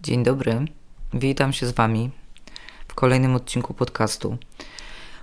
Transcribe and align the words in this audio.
Dzień 0.00 0.22
dobry, 0.22 0.64
witam 1.14 1.52
się 1.52 1.66
z 1.66 1.72
Wami 1.72 2.10
w 2.88 2.94
kolejnym 2.94 3.34
odcinku 3.34 3.74
podcastu. 3.74 4.36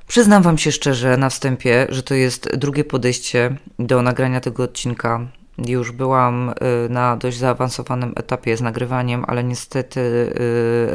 Przyznam 0.08 0.44
Wam 0.44 0.58
się 0.58 0.72
szczerze 0.72 1.18
na 1.18 1.30
wstępie, 1.30 1.88
że 1.90 2.04
to 2.04 2.14
jest 2.14 2.58
drugie 2.58 2.84
podejście 2.84 3.58
do 3.80 4.02
nagrania 4.02 4.42
tego 4.42 4.64
odcinka. 4.64 5.28
Już 5.58 5.92
byłam 5.92 6.50
y, 6.50 6.54
na 6.90 7.18
dość 7.18 7.38
zaawansowanym 7.38 8.14
etapie 8.16 8.58
z 8.58 8.62
nagrywaniem, 8.62 9.26
ale 9.28 9.44
niestety 9.44 10.00
y, 10.00 10.34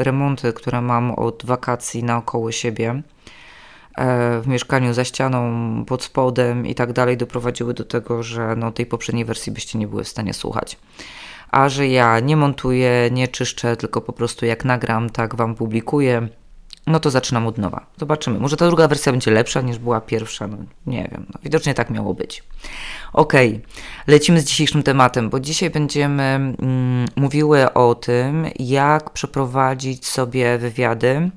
remonty, 0.05 0.53
które 0.53 0.81
mam 0.81 1.11
od 1.11 1.43
wakacji 1.45 2.05
naokoło 2.05 2.53
siebie, 2.53 3.03
e, 3.99 4.41
w 4.41 4.47
mieszkaniu 4.47 4.95
za 4.95 5.05
ścianą, 5.05 5.85
pod 5.85 6.03
spodem 6.03 6.67
i 6.67 6.75
tak 6.75 6.93
dalej, 6.93 7.17
doprowadziły 7.17 7.75
do 7.75 7.85
tego, 7.85 8.23
że 8.23 8.57
no, 8.57 8.73
tej 8.73 8.87
poprzedniej 8.87 9.25
wersji 9.25 9.53
byście 9.53 9.79
nie 9.79 9.89
były 9.89 10.05
w 10.05 10.09
stanie 10.09 10.35
słuchać 10.35 10.79
a 11.51 11.69
że 11.69 11.89
ja 11.89 12.21
nie 12.21 12.37
montuję, 12.37 13.09
nie 13.13 13.29
czyszczę, 13.29 13.77
tylko 13.77 14.01
po 14.01 14.13
prostu 14.13 14.47
jak 14.47 14.65
nagram, 14.65 15.11
tak 15.11 15.35
Wam 15.35 15.55
publikuję, 15.55 16.29
no 16.89 17.01
to 17.01 17.11
zaczynam 17.11 17.47
od 17.47 17.59
nowa. 17.59 17.87
Zobaczymy. 17.97 18.39
Może 18.39 18.57
ta 18.57 18.67
druga 18.67 18.89
wersja 18.89 19.13
będzie 19.13 19.31
lepsza 19.31 19.61
niż 19.61 19.79
była 19.79 20.01
pierwsza, 20.01 20.47
no 20.47 20.57
nie 20.87 21.09
wiem. 21.13 21.27
No, 21.35 21.41
widocznie 21.43 21.75
tak 21.75 21.91
miało 21.91 22.15
być. 22.15 22.45
Ok, 23.13 23.33
lecimy 24.07 24.41
z 24.41 24.45
dzisiejszym 24.45 24.83
tematem, 24.83 25.31
bo 25.31 25.41
dzisiaj 25.41 25.71
będziemy 25.71 26.23
mm, 26.23 27.09
mówiły 27.17 27.73
o 27.73 27.95
tym, 27.95 28.47
jak 28.59 29.11
przeprowadzić 29.11 30.07
sobie 30.07 30.59
wywiady 30.59 31.31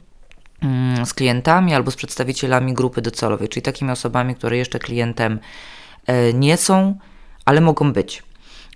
mm, 0.62 1.06
z 1.06 1.14
klientami 1.14 1.74
albo 1.74 1.92
z 1.92 1.96
przedstawicielami 1.96 2.74
grupy 2.74 3.02
docelowej, 3.02 3.50
czyli 3.50 3.62
takimi 3.62 3.92
osobami, 3.92 4.36
które 4.36 4.58
jeszcze 4.58 4.80
klientem 4.80 5.40
e, 6.08 6.34
nie 6.34 6.58
są, 6.58 6.98
ale 7.46 7.62
mogą 7.62 7.94
być. 7.94 8.24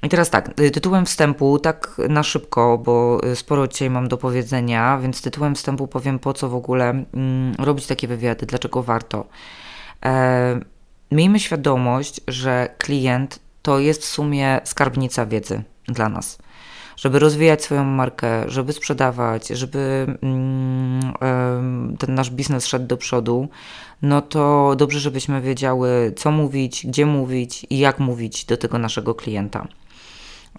I 0.05 0.09
teraz 0.09 0.29
tak, 0.29 0.59
y, 0.59 0.71
tytułem 0.71 1.05
wstępu, 1.05 1.59
tak 1.59 1.97
na 2.09 2.23
szybko, 2.23 2.77
bo 2.77 3.21
y, 3.31 3.35
sporo 3.35 3.67
dzisiaj 3.67 3.89
mam 3.89 4.07
do 4.07 4.17
powiedzenia, 4.17 4.99
więc 5.01 5.21
tytułem 5.21 5.55
wstępu 5.55 5.87
powiem, 5.87 6.19
po 6.19 6.33
co 6.33 6.49
w 6.49 6.55
ogóle 6.55 6.89
mm, 6.89 7.55
robić 7.59 7.87
takie 7.87 8.07
wywiady, 8.07 8.45
dlaczego 8.45 8.83
warto. 8.83 9.25
E, 10.05 10.59
miejmy 11.11 11.39
świadomość, 11.39 12.21
że 12.27 12.69
klient 12.77 13.39
to 13.61 13.79
jest 13.79 14.01
w 14.01 14.05
sumie 14.05 14.61
skarbnica 14.63 15.25
wiedzy 15.25 15.63
dla 15.87 16.09
nas. 16.09 16.37
Żeby 16.97 17.19
rozwijać 17.19 17.63
swoją 17.63 17.83
markę, 17.83 18.49
żeby 18.49 18.73
sprzedawać, 18.73 19.47
żeby 19.47 20.05
mm, 20.21 21.97
ten 21.99 22.15
nasz 22.15 22.29
biznes 22.29 22.67
szedł 22.67 22.87
do 22.87 22.97
przodu, 22.97 23.47
no 24.01 24.21
to 24.21 24.75
dobrze, 24.77 24.99
żebyśmy 24.99 25.41
wiedziały, 25.41 26.13
co 26.17 26.31
mówić, 26.31 26.87
gdzie 26.87 27.05
mówić 27.05 27.65
i 27.69 27.79
jak 27.79 27.99
mówić 27.99 28.45
do 28.45 28.57
tego 28.57 28.77
naszego 28.77 29.15
klienta. 29.15 29.67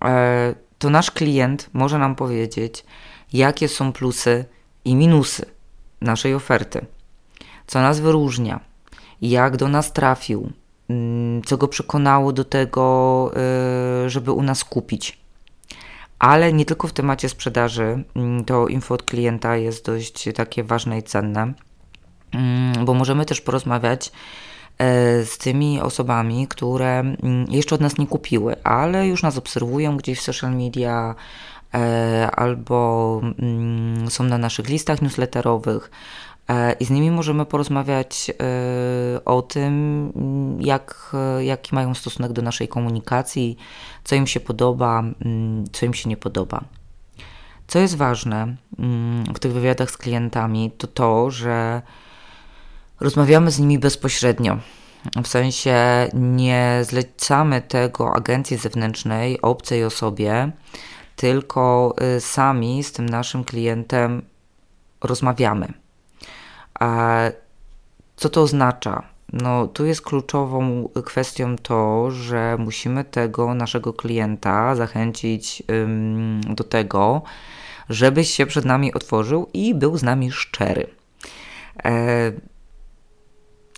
E, 0.04 0.54
to 0.78 0.90
nasz 0.90 1.10
klient 1.10 1.70
może 1.72 1.98
nam 1.98 2.14
powiedzieć, 2.14 2.84
jakie 3.32 3.68
są 3.68 3.92
plusy 3.92 4.44
i 4.84 4.94
minusy 4.94 5.46
naszej 6.00 6.34
oferty, 6.34 6.86
co 7.66 7.80
nas 7.80 8.00
wyróżnia, 8.00 8.60
jak 9.22 9.56
do 9.56 9.68
nas 9.68 9.92
trafił, 9.92 10.52
mm, 10.90 11.42
co 11.42 11.56
go 11.56 11.68
przekonało 11.68 12.32
do 12.32 12.44
tego, 12.44 13.30
e, 13.36 14.10
żeby 14.10 14.32
u 14.32 14.42
nas 14.42 14.64
kupić. 14.64 15.18
Ale 16.18 16.52
nie 16.52 16.64
tylko 16.64 16.88
w 16.88 16.92
temacie 16.92 17.28
sprzedaży, 17.28 18.04
mm, 18.16 18.44
to 18.44 18.68
info 18.68 18.94
od 18.94 19.02
klienta 19.02 19.56
jest 19.56 19.86
dość 19.86 20.28
takie 20.34 20.64
ważne 20.64 20.98
i 20.98 21.02
cenne, 21.02 21.52
mm, 22.32 22.84
bo 22.84 22.94
możemy 22.94 23.24
też 23.24 23.40
porozmawiać 23.40 24.12
z 25.24 25.38
tymi 25.38 25.80
osobami, 25.80 26.48
które 26.48 27.00
mm, 27.00 27.46
jeszcze 27.48 27.74
od 27.74 27.80
nas 27.80 27.98
nie 27.98 28.06
kupiły, 28.06 28.62
ale 28.62 29.08
już 29.08 29.22
nas 29.22 29.38
obserwują 29.38 29.96
gdzieś 29.96 30.18
w 30.18 30.22
social 30.22 30.56
media 30.56 31.14
e, 31.74 32.30
albo 32.30 33.20
mm, 33.38 34.10
są 34.10 34.24
na 34.24 34.38
naszych 34.38 34.68
listach 34.68 35.02
newsletterowych. 35.02 35.90
E, 36.48 36.72
I 36.72 36.84
z 36.84 36.90
nimi 36.90 37.10
możemy 37.10 37.46
porozmawiać 37.46 38.30
o 39.24 39.42
tym, 39.42 40.12
jak, 40.60 41.16
jaki 41.40 41.74
mają 41.74 41.94
stosunek 41.94 42.32
do 42.32 42.42
naszej 42.42 42.68
komunikacji, 42.68 43.56
co 44.04 44.14
im 44.14 44.26
się 44.26 44.40
podoba, 44.40 44.98
mm, 45.00 45.64
co 45.72 45.86
im 45.86 45.94
się 45.94 46.08
nie 46.08 46.16
podoba. 46.16 46.60
Co 47.66 47.78
jest 47.78 47.96
ważne 47.96 48.56
w 49.34 49.38
tych 49.38 49.52
wywiadach 49.52 49.90
z 49.90 49.96
klientami, 49.96 50.70
to 50.78 50.86
to, 50.86 51.30
że 51.30 51.82
Rozmawiamy 53.00 53.50
z 53.50 53.58
nimi 53.58 53.78
bezpośrednio. 53.78 54.58
W 55.24 55.28
sensie 55.28 55.76
nie 56.14 56.80
zlecamy 56.82 57.62
tego 57.62 58.14
agencji 58.14 58.56
zewnętrznej, 58.56 59.42
obcej 59.42 59.84
osobie, 59.84 60.50
tylko 61.16 61.94
y, 62.16 62.20
sami 62.20 62.82
z 62.84 62.92
tym 62.92 63.08
naszym 63.08 63.44
klientem 63.44 64.22
rozmawiamy. 65.00 65.72
A 66.80 67.18
co 68.16 68.28
to 68.28 68.42
oznacza? 68.42 69.02
No, 69.32 69.66
tu 69.66 69.86
jest 69.86 70.02
kluczową 70.02 70.88
kwestią 71.04 71.56
to, 71.56 72.10
że 72.10 72.56
musimy 72.58 73.04
tego 73.04 73.54
naszego 73.54 73.92
klienta 73.92 74.74
zachęcić 74.74 75.62
ym, 75.70 76.40
do 76.48 76.64
tego, 76.64 77.22
żebyś 77.88 78.30
się 78.30 78.46
przed 78.46 78.64
nami 78.64 78.94
otworzył 78.94 79.48
i 79.54 79.74
był 79.74 79.96
z 79.96 80.02
nami 80.02 80.32
szczery. 80.32 80.86
E, 81.84 82.32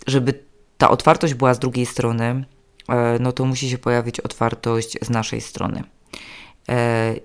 żeby 0.07 0.43
ta 0.77 0.89
otwartość 0.89 1.33
była 1.33 1.53
z 1.53 1.59
drugiej 1.59 1.85
strony, 1.85 2.45
e, 2.89 3.19
no 3.19 3.31
to 3.31 3.45
musi 3.45 3.69
się 3.69 3.77
pojawić 3.77 4.19
otwartość 4.19 4.97
z 5.01 5.09
naszej 5.09 5.41
strony. 5.41 5.83
E, 6.69 7.15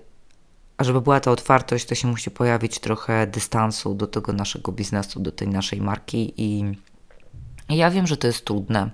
a 0.77 0.83
żeby 0.83 1.01
była 1.01 1.19
ta 1.19 1.31
otwartość, 1.31 1.85
to 1.85 1.95
się 1.95 2.07
musi 2.07 2.31
pojawić 2.31 2.79
trochę 2.79 3.27
dystansu 3.27 3.93
do 3.93 4.07
tego 4.07 4.33
naszego 4.33 4.71
biznesu, 4.71 5.19
do 5.19 5.31
tej 5.31 5.47
naszej 5.47 5.81
marki 5.81 6.33
i 6.37 6.75
ja 7.69 7.91
wiem, 7.91 8.07
że 8.07 8.17
to 8.17 8.27
jest 8.27 8.45
trudne, 8.45 8.89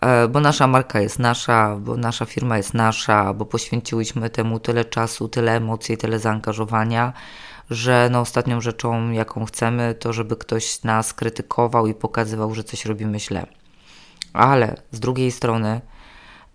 e, 0.00 0.28
bo 0.28 0.40
nasza 0.40 0.66
marka 0.66 1.00
jest 1.00 1.18
nasza, 1.18 1.76
bo 1.80 1.96
nasza 1.96 2.24
firma 2.24 2.56
jest 2.56 2.74
nasza, 2.74 3.34
bo 3.34 3.46
poświęciłyśmy 3.46 4.30
temu 4.30 4.60
tyle 4.60 4.84
czasu, 4.84 5.28
tyle 5.28 5.56
emocji, 5.56 5.96
tyle 5.96 6.18
zaangażowania, 6.18 7.12
że 7.70 8.08
no 8.12 8.20
ostatnią 8.20 8.60
rzeczą, 8.60 9.10
jaką 9.10 9.44
chcemy, 9.44 9.94
to 9.94 10.12
żeby 10.12 10.36
ktoś 10.36 10.82
nas 10.82 11.14
krytykował 11.14 11.86
i 11.86 11.94
pokazywał, 11.94 12.54
że 12.54 12.64
coś 12.64 12.84
robimy 12.84 13.20
źle. 13.20 13.46
Ale 14.32 14.76
z 14.90 15.00
drugiej 15.00 15.32
strony, 15.32 15.80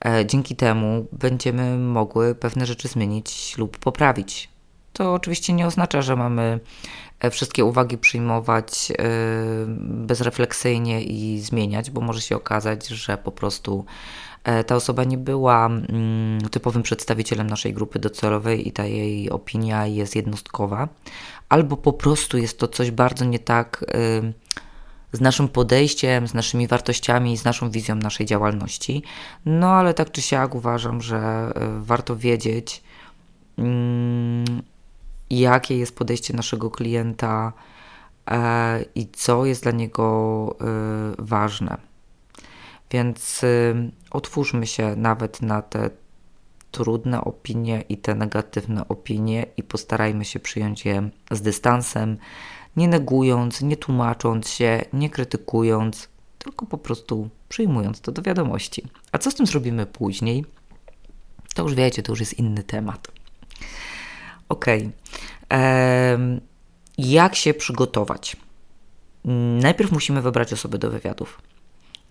e, 0.06 0.26
dzięki 0.26 0.56
temu 0.56 1.08
będziemy 1.12 1.78
mogły 1.78 2.36
pewne 2.36 2.66
rzeczy 2.66 2.88
zmienić 2.88 3.58
lub 3.58 3.78
poprawić. 3.78 4.51
To 5.02 5.14
oczywiście 5.14 5.54
nie 5.54 5.68
oznacza, 5.68 6.02
że 6.02 6.16
mamy 6.16 6.60
e, 7.20 7.30
wszystkie 7.30 7.66
uwagi 7.66 7.98
przyjmować 7.98 8.92
e, 8.92 8.96
bezrefleksyjnie 9.80 11.04
i 11.04 11.40
zmieniać, 11.40 11.92
bo 11.92 12.02
może 12.02 12.22
się 12.22 12.36
okazać, 12.36 12.88
że 12.88 13.18
po 13.18 13.32
prostu 13.32 13.86
E, 14.44 14.64
ta 14.64 14.76
osoba 14.76 15.04
nie 15.04 15.18
była 15.18 15.66
mm, 15.66 16.42
typowym 16.52 16.84
przedstawicielem 16.84 17.48
naszej 17.48 17.74
grupy 17.74 18.00
docelowej 18.00 18.68
i 18.68 18.72
ta 18.72 18.86
jej 18.86 19.30
opinia 19.30 19.88
jest 19.88 20.16
jednostkowa, 20.16 20.88
albo 21.50 21.78
po 21.78 21.94
prostu 21.94 22.38
jest 22.38 22.60
to 22.60 22.68
coś 22.68 22.92
bardzo 22.92 23.26
nie 23.26 23.40
tak 23.40 23.86
z 25.12 25.22
naszym 25.22 25.48
podejściem, 25.48 26.28
z 26.28 26.34
naszymi 26.34 26.68
wartościami, 26.68 27.38
z 27.38 27.46
naszą 27.46 27.70
wizją 27.72 27.96
naszej 27.96 28.26
działalności. 28.26 29.04
No 29.46 29.72
ale 29.72 29.94
tak 29.94 30.12
czy 30.12 30.22
siak 30.22 30.56
uważam, 30.56 31.02
że 31.02 31.52
warto 31.80 32.16
wiedzieć, 32.16 32.84
mm, 33.58 34.62
jakie 35.40 35.78
jest 35.78 35.96
podejście 35.96 36.34
naszego 36.34 36.72
klienta 36.72 37.54
e, 38.32 38.86
i 38.96 39.08
co 39.08 39.46
jest 39.46 39.64
dla 39.64 39.72
niego 39.72 40.56
y, 40.62 41.16
ważne. 41.20 41.78
Więc 42.92 43.44
y, 43.44 43.92
otwórzmy 44.12 44.68
się 44.68 44.96
nawet 44.96 45.42
na 45.42 45.62
te 45.62 45.90
trudne 46.72 47.22
opinie 47.22 47.84
i 47.90 47.98
te 47.98 48.16
negatywne 48.16 48.88
opinie 48.88 49.46
i 49.58 49.64
postarajmy 49.64 50.26
się 50.26 50.40
przyjąć 50.40 50.86
je 50.86 51.10
z 51.32 51.42
dystansem, 51.42 52.18
nie 52.76 52.88
negując, 52.88 53.62
nie 53.62 53.78
tłumacząc 53.78 54.50
się, 54.50 54.86
nie 54.94 55.10
krytykując, 55.10 56.10
tylko 56.38 56.66
po 56.66 56.78
prostu 56.78 57.30
przyjmując 57.50 58.02
to 58.02 58.12
do 58.12 58.22
wiadomości. 58.22 58.84
A 59.12 59.18
co 59.18 59.32
z 59.32 59.36
tym 59.36 59.46
zrobimy 59.46 59.86
później? 59.86 60.46
To 61.56 61.64
już 61.64 61.76
wiecie, 61.76 62.04
to 62.04 62.12
już 62.12 62.20
jest 62.20 62.40
inny 62.40 62.64
temat. 62.64 63.21
Ok. 64.52 64.66
Jak 66.98 67.36
się 67.36 67.54
przygotować? 67.54 68.36
Najpierw 69.62 69.92
musimy 69.92 70.22
wybrać 70.22 70.54
osoby 70.54 70.78
do 70.78 70.92
wywiadów. 70.92 71.42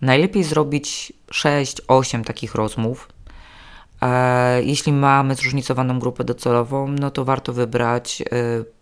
Najlepiej 0.01 0.43
zrobić 0.43 1.13
6-8 1.31 2.23
takich 2.23 2.55
rozmów. 2.55 3.07
E, 4.01 4.63
jeśli 4.63 4.93
mamy 4.93 5.35
zróżnicowaną 5.35 5.99
grupę 5.99 6.23
docelową, 6.23 6.87
no 6.87 7.11
to 7.11 7.25
warto 7.25 7.53
wybrać 7.53 8.23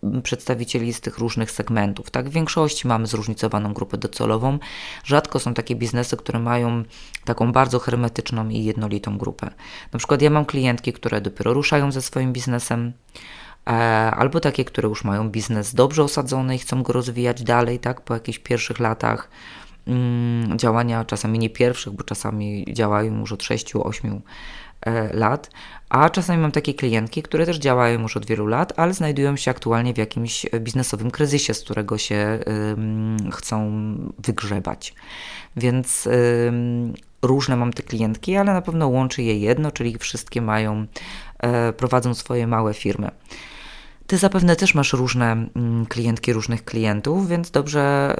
e, 0.04 0.20
przedstawicieli 0.22 0.92
z 0.92 1.00
tych 1.00 1.18
różnych 1.18 1.50
segmentów. 1.50 2.10
Tak, 2.10 2.28
w 2.28 2.32
większości 2.32 2.88
mamy 2.88 3.06
zróżnicowaną 3.06 3.74
grupę 3.74 3.98
docelową. 3.98 4.58
Rzadko 5.04 5.38
są 5.38 5.54
takie 5.54 5.76
biznesy, 5.76 6.16
które 6.16 6.38
mają 6.38 6.82
taką 7.24 7.52
bardzo 7.52 7.78
hermetyczną 7.78 8.48
i 8.48 8.64
jednolitą 8.64 9.18
grupę. 9.18 9.50
Na 9.92 9.98
przykład 9.98 10.22
ja 10.22 10.30
mam 10.30 10.44
klientki, 10.44 10.92
które 10.92 11.20
dopiero 11.20 11.54
ruszają 11.54 11.92
ze 11.92 12.02
swoim 12.02 12.32
biznesem, 12.32 12.92
albo 14.10 14.40
takie, 14.40 14.64
które 14.64 14.88
już 14.88 15.04
mają 15.04 15.28
biznes 15.28 15.74
dobrze 15.74 16.02
osadzony 16.02 16.54
i 16.54 16.58
chcą 16.58 16.82
go 16.82 16.92
rozwijać 16.92 17.42
dalej, 17.42 17.78
tak, 17.78 18.00
po 18.00 18.14
jakichś 18.14 18.38
pierwszych 18.38 18.80
latach 18.80 19.30
mm, 19.86 20.58
działania, 20.58 21.04
czasami 21.04 21.38
nie 21.38 21.50
pierwszych, 21.50 21.92
bo 21.92 22.02
czasami 22.02 22.64
działają 22.72 23.18
już 23.18 23.32
od 23.32 23.42
6-8 23.42 24.20
e, 24.80 25.16
lat, 25.16 25.50
a 25.88 26.10
czasami 26.10 26.42
mam 26.42 26.52
takie 26.52 26.74
klientki, 26.74 27.22
które 27.22 27.46
też 27.46 27.58
działają 27.58 28.00
już 28.00 28.16
od 28.16 28.26
wielu 28.26 28.46
lat, 28.46 28.72
ale 28.76 28.94
znajdują 28.94 29.36
się 29.36 29.50
aktualnie 29.50 29.94
w 29.94 29.98
jakimś 29.98 30.46
biznesowym 30.60 31.10
kryzysie, 31.10 31.54
z 31.54 31.62
którego 31.62 31.98
się 31.98 32.38
chcą 33.30 33.70
wygrzebać. 34.18 34.94
Więc 35.56 36.08
różne 37.22 37.56
mam 37.56 37.72
te 37.72 37.82
klientki, 37.82 38.36
ale 38.36 38.52
na 38.52 38.62
pewno 38.62 38.88
łączy 38.88 39.22
je 39.22 39.38
jedno, 39.38 39.70
czyli 39.70 39.98
wszystkie 39.98 40.42
mają, 40.42 40.76
e, 40.80 40.86
prowadzą 41.76 42.14
swoje 42.14 42.46
małe 42.46 42.74
firmy. 42.74 43.10
Ty 44.10 44.18
zapewne 44.18 44.56
też 44.56 44.74
masz 44.74 44.92
różne 44.92 45.32
mm, 45.32 45.86
klientki, 45.86 46.32
różnych 46.32 46.64
klientów, 46.64 47.28
więc 47.28 47.50
dobrze, 47.50 48.14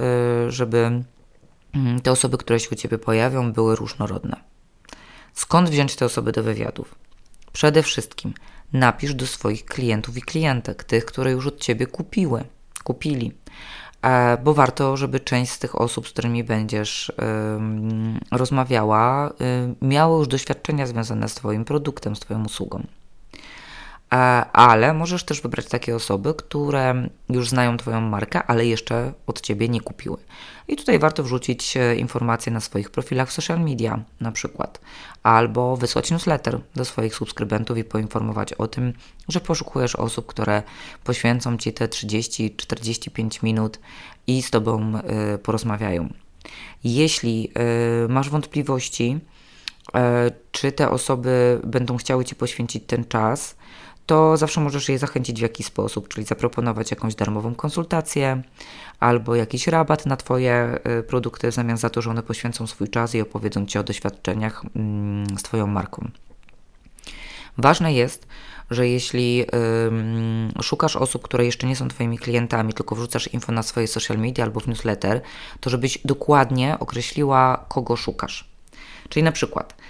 e, 0.47 0.51
żeby 0.51 1.03
mm, 1.73 2.01
te 2.01 2.11
osoby, 2.11 2.37
które 2.37 2.59
się 2.59 2.69
u 2.71 2.75
Ciebie 2.75 2.97
pojawią, 2.97 3.53
były 3.53 3.75
różnorodne. 3.75 4.35
Skąd 5.33 5.69
wziąć 5.69 5.95
te 5.95 6.05
osoby 6.05 6.31
do 6.31 6.43
wywiadów? 6.43 6.95
Przede 7.53 7.83
wszystkim 7.83 8.33
napisz 8.73 9.13
do 9.13 9.27
swoich 9.27 9.65
klientów 9.65 10.17
i 10.17 10.21
klientek, 10.21 10.83
tych, 10.83 11.05
które 11.05 11.31
już 11.31 11.47
od 11.47 11.59
Ciebie 11.59 11.87
kupiły, 11.87 12.43
kupili. 12.83 13.33
E, 14.01 14.37
bo 14.37 14.53
warto, 14.53 14.97
żeby 14.97 15.19
część 15.19 15.51
z 15.51 15.59
tych 15.59 15.81
osób, 15.81 16.07
z 16.07 16.11
którymi 16.11 16.43
będziesz 16.43 17.11
rozmawiała, 18.31 19.33
miało 19.81 20.19
już 20.19 20.27
doświadczenia 20.27 20.87
związane 20.87 21.29
z 21.29 21.35
Twoim 21.35 21.65
produktem, 21.65 22.15
z 22.15 22.19
Twoją 22.19 22.45
usługą. 22.45 22.83
E, 24.11 24.15
ale 24.53 24.93
możesz 24.93 25.23
też 25.23 25.41
wybrać 25.41 25.65
takie 25.65 25.95
osoby, 25.95 26.33
które 26.33 27.07
już 27.29 27.49
znają 27.49 27.77
Twoją 27.77 28.01
markę, 28.01 28.43
ale 28.43 28.65
jeszcze 28.65 29.13
od 29.27 29.41
Ciebie 29.41 29.69
nie 29.69 29.81
kupiły. 29.81 30.17
I 30.67 30.75
tutaj 30.75 30.99
warto 30.99 31.23
wrzucić 31.23 31.77
e, 31.77 31.95
informacje 31.95 32.51
na 32.51 32.59
swoich 32.59 32.89
profilach 32.89 33.29
w 33.29 33.31
social 33.31 33.59
media, 33.59 34.03
na 34.19 34.31
przykład, 34.31 34.81
albo 35.23 35.77
wysłać 35.77 36.11
newsletter 36.11 36.59
do 36.75 36.85
swoich 36.85 37.15
subskrybentów 37.15 37.77
i 37.77 37.83
poinformować 37.83 38.53
o 38.53 38.67
tym, 38.67 38.93
że 39.27 39.39
poszukujesz 39.39 39.95
osób, 39.95 40.25
które 40.25 40.63
poświęcą 41.03 41.57
Ci 41.57 41.73
te 41.73 41.87
30-45 41.87 43.43
minut 43.43 43.79
i 44.27 44.41
z 44.41 44.51
Tobą 44.51 44.93
y, 45.35 45.37
porozmawiają. 45.37 46.13
Jeśli 46.83 47.51
masz 48.09 48.29
wątpliwości, 48.29 49.19
czy 50.51 50.71
te 50.71 50.89
osoby 50.89 51.61
będą 51.63 51.97
chciały 51.97 52.25
Ci 52.25 52.35
poświęcić 52.35 52.83
ten 52.87 53.05
czas, 53.05 53.55
to 54.11 54.37
zawsze 54.37 54.61
możesz 54.61 54.89
je 54.89 54.99
zachęcić 54.99 55.39
w 55.39 55.41
jakiś 55.41 55.65
sposób, 55.65 56.07
czyli 56.07 56.25
zaproponować 56.25 56.91
jakąś 56.91 57.15
darmową 57.15 57.55
konsultację 57.55 58.41
albo 58.99 59.35
jakiś 59.35 59.67
rabat 59.67 60.05
na 60.05 60.17
Twoje 60.17 60.79
y, 60.99 61.03
produkty 61.03 61.51
w 61.51 61.53
zamian 61.53 61.77
za 61.77 61.89
to, 61.89 62.01
że 62.01 62.09
one 62.09 62.23
poświęcą 62.23 62.67
swój 62.67 62.89
czas 62.89 63.15
i 63.15 63.21
opowiedzą 63.21 63.65
Ci 63.65 63.79
o 63.79 63.83
doświadczeniach 63.83 64.63
mm, 64.75 65.37
z 65.37 65.43
Twoją 65.43 65.67
marką. 65.67 66.09
Ważne 67.57 67.93
jest, 67.93 68.27
że 68.71 68.87
jeśli 68.87 69.45
szukasz 70.61 70.95
osób, 70.95 71.21
które 71.21 71.45
jeszcze 71.45 71.67
nie 71.67 71.75
są 71.75 71.87
Twoimi 71.87 72.17
klientami, 72.17 72.73
tylko 72.73 72.95
wrzucasz 72.95 73.27
info 73.27 73.51
na 73.51 73.63
swoje 73.63 73.87
social 73.87 74.17
media 74.17 74.43
albo 74.43 74.59
w 74.59 74.67
newsletter, 74.67 75.21
to 75.59 75.69
żebyś 75.69 75.97
dokładnie 76.05 76.79
określiła, 76.79 77.65
kogo 77.69 77.95
szukasz. 77.95 78.49
Czyli 79.09 79.23
na 79.23 79.31
przykład 79.31 79.80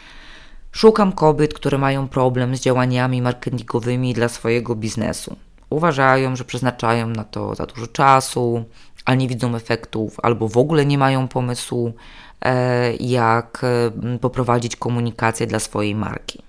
Szukam 0.72 1.12
kobiet, 1.12 1.54
które 1.54 1.78
mają 1.78 2.08
problem 2.08 2.56
z 2.56 2.62
działaniami 2.62 3.22
marketingowymi 3.22 4.14
dla 4.14 4.30
swojego 4.30 4.76
biznesu. 4.76 5.36
Uważają, 5.70 6.36
że 6.36 6.46
przeznaczają 6.46 7.08
na 7.08 7.24
to 7.24 7.56
za 7.56 7.66
dużo 7.66 7.88
czasu, 7.88 8.64
ale 9.06 9.18
nie 9.18 9.28
widzą 9.28 9.56
efektów, 9.56 10.18
albo 10.24 10.48
w 10.48 10.58
ogóle 10.58 10.86
nie 10.86 10.98
mają 10.98 11.28
pomysłu, 11.28 11.94
e, 12.42 12.94
jak 12.96 13.62
e, 13.64 14.18
poprowadzić 14.18 14.76
komunikację 14.76 15.48
dla 15.48 15.60
swojej 15.60 15.96
marki. 15.96 16.44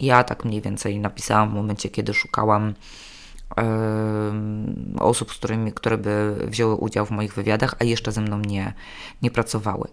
Ja 0.00 0.24
tak 0.24 0.44
mniej 0.44 0.60
więcej 0.60 0.98
napisałam 0.98 1.50
w 1.50 1.54
momencie, 1.54 1.88
kiedy 1.88 2.14
szukałam 2.14 2.74
osób, 4.98 5.32
z 5.32 5.36
którymi, 5.36 5.72
które 5.72 5.98
by 5.98 6.36
wzięły 6.46 6.74
udział 6.74 7.06
w 7.06 7.10
moich 7.10 7.34
wywiadach, 7.34 7.74
a 7.78 7.84
jeszcze 7.84 8.12
ze 8.12 8.20
mną 8.20 8.38
nie, 8.38 8.72
nie 9.22 9.30
pracowały. 9.30 9.88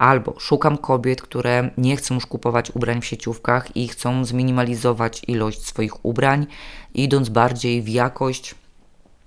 Albo 0.00 0.34
szukam 0.38 0.78
kobiet, 0.78 1.22
które 1.22 1.70
nie 1.78 1.96
chcą 1.96 2.14
już 2.14 2.26
kupować 2.26 2.70
ubrań 2.70 3.00
w 3.00 3.06
sieciówkach 3.06 3.76
i 3.76 3.88
chcą 3.88 4.24
zminimalizować 4.24 5.22
ilość 5.26 5.66
swoich 5.66 6.04
ubrań, 6.04 6.46
idąc 6.94 7.28
bardziej 7.28 7.82
w 7.82 7.88
jakość, 7.88 8.54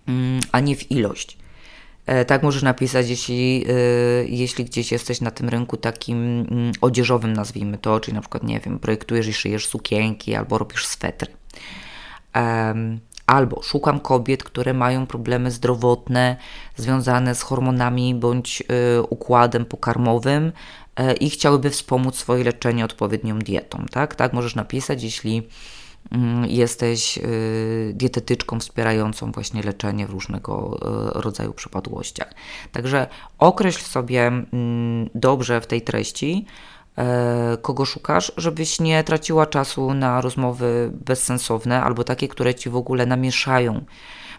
mm, 0.07 0.39
a 0.51 0.59
nie 0.59 0.75
w 0.75 0.91
ilość. 0.91 1.37
E, 2.05 2.25
tak 2.25 2.43
możesz 2.43 2.63
napisać, 2.63 3.09
jeśli, 3.09 3.65
e, 3.69 3.73
jeśli 4.25 4.65
gdzieś 4.65 4.91
jesteś 4.91 5.21
na 5.21 5.31
tym 5.31 5.49
rynku 5.49 5.77
takim 5.77 6.47
mm, 6.51 6.71
odzieżowym, 6.81 7.33
nazwijmy 7.33 7.77
to, 7.77 7.99
czyli 7.99 8.15
na 8.15 8.21
przykład, 8.21 8.43
nie 8.43 8.59
wiem, 8.59 8.79
projektujesz 8.79 9.27
i 9.27 9.33
szyjesz 9.33 9.67
sukienki 9.67 10.35
albo 10.35 10.57
robisz 10.57 10.85
swetry. 10.85 11.27
Albo 13.27 13.61
szukam 13.61 13.99
kobiet, 13.99 14.43
które 14.43 14.73
mają 14.73 15.07
problemy 15.07 15.51
zdrowotne 15.51 16.37
związane 16.75 17.35
z 17.35 17.41
hormonami 17.41 18.15
bądź 18.15 18.63
y, 18.97 19.03
układem 19.03 19.65
pokarmowym 19.65 20.51
y, 20.99 21.13
i 21.13 21.29
chciałyby 21.29 21.69
wspomóc 21.69 22.15
swoje 22.15 22.43
leczenie 22.43 22.85
odpowiednią 22.85 23.39
dietą. 23.39 23.85
Tak, 23.91 24.15
tak 24.15 24.33
możesz 24.33 24.55
napisać, 24.55 25.03
jeśli 25.03 25.37
y, 25.37 26.47
jesteś 26.47 27.19
dietetyczką 27.93 28.59
wspierającą 28.59 29.31
właśnie 29.31 29.63
leczenie 29.63 30.07
w 30.07 30.09
różnego 30.09 30.77
rodzaju 31.15 31.53
przypadłościach. 31.53 32.33
Także 32.71 33.07
określ 33.39 33.81
sobie 33.81 34.27
mm, 34.27 35.09
dobrze 35.15 35.61
w 35.61 35.67
tej 35.67 35.81
treści, 35.81 36.45
E, 36.45 36.72
kogo 37.61 37.85
szukasz, 37.85 38.31
żebyś 38.37 38.79
nie 38.79 39.03
traciła 39.03 39.45
czasu 39.45 39.93
na 39.93 40.21
rozmowy 40.21 40.91
bezsensowne 41.05 41.83
albo 41.83 42.03
takie, 42.03 42.27
które 42.27 42.55
ci 42.55 42.69
w 42.69 42.75
ogóle 42.75 43.05
namieszają, 43.05 43.85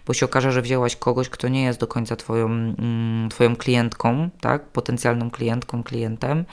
bo 0.05 0.13
się 0.13 0.25
okaże, 0.25 0.51
że 0.51 0.61
wzięłaś 0.61 0.95
kogoś, 0.95 1.29
kto 1.29 1.47
nie 1.47 1.63
jest 1.63 1.79
do 1.79 1.87
końca 1.87 2.15
twoją, 2.15 2.45
mm, 2.45 3.29
twoją 3.29 3.55
klientką, 3.55 4.29
tak? 4.41 4.65
potencjalną 4.65 5.31
klientką, 5.31 5.83
klientem 5.83 6.45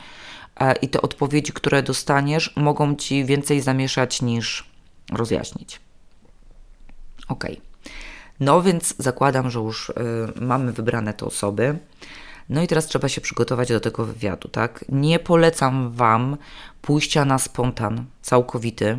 e, 0.61 0.75
i 0.77 0.89
te 0.89 1.03
odpowiedzi, 1.03 1.53
które 1.53 1.83
dostaniesz, 1.83 2.57
mogą 2.57 2.95
ci 2.97 3.25
więcej 3.25 3.61
zamieszać 3.61 4.23
niż 4.23 4.71
rozjaśnić. 5.13 5.81
Ok. 7.29 7.45
No 8.41 8.63
więc 8.63 8.95
zakładam, 8.99 9.51
że 9.51 9.59
już 9.59 9.89
y, 9.89 9.95
mamy 10.41 10.73
wybrane 10.73 11.15
te 11.15 11.27
osoby. 11.27 11.79
No 12.49 12.63
i 12.63 12.67
teraz 12.67 12.87
trzeba 12.87 13.09
się 13.09 13.21
przygotować 13.21 13.69
do 13.69 13.81
tego 13.81 14.05
wywiadu, 14.05 14.49
tak? 14.49 14.85
Nie 14.89 15.19
polecam 15.19 15.91
Wam 15.91 16.37
pójścia 16.83 17.25
na 17.25 17.39
spontan 17.39 18.05
całkowity, 18.23 18.99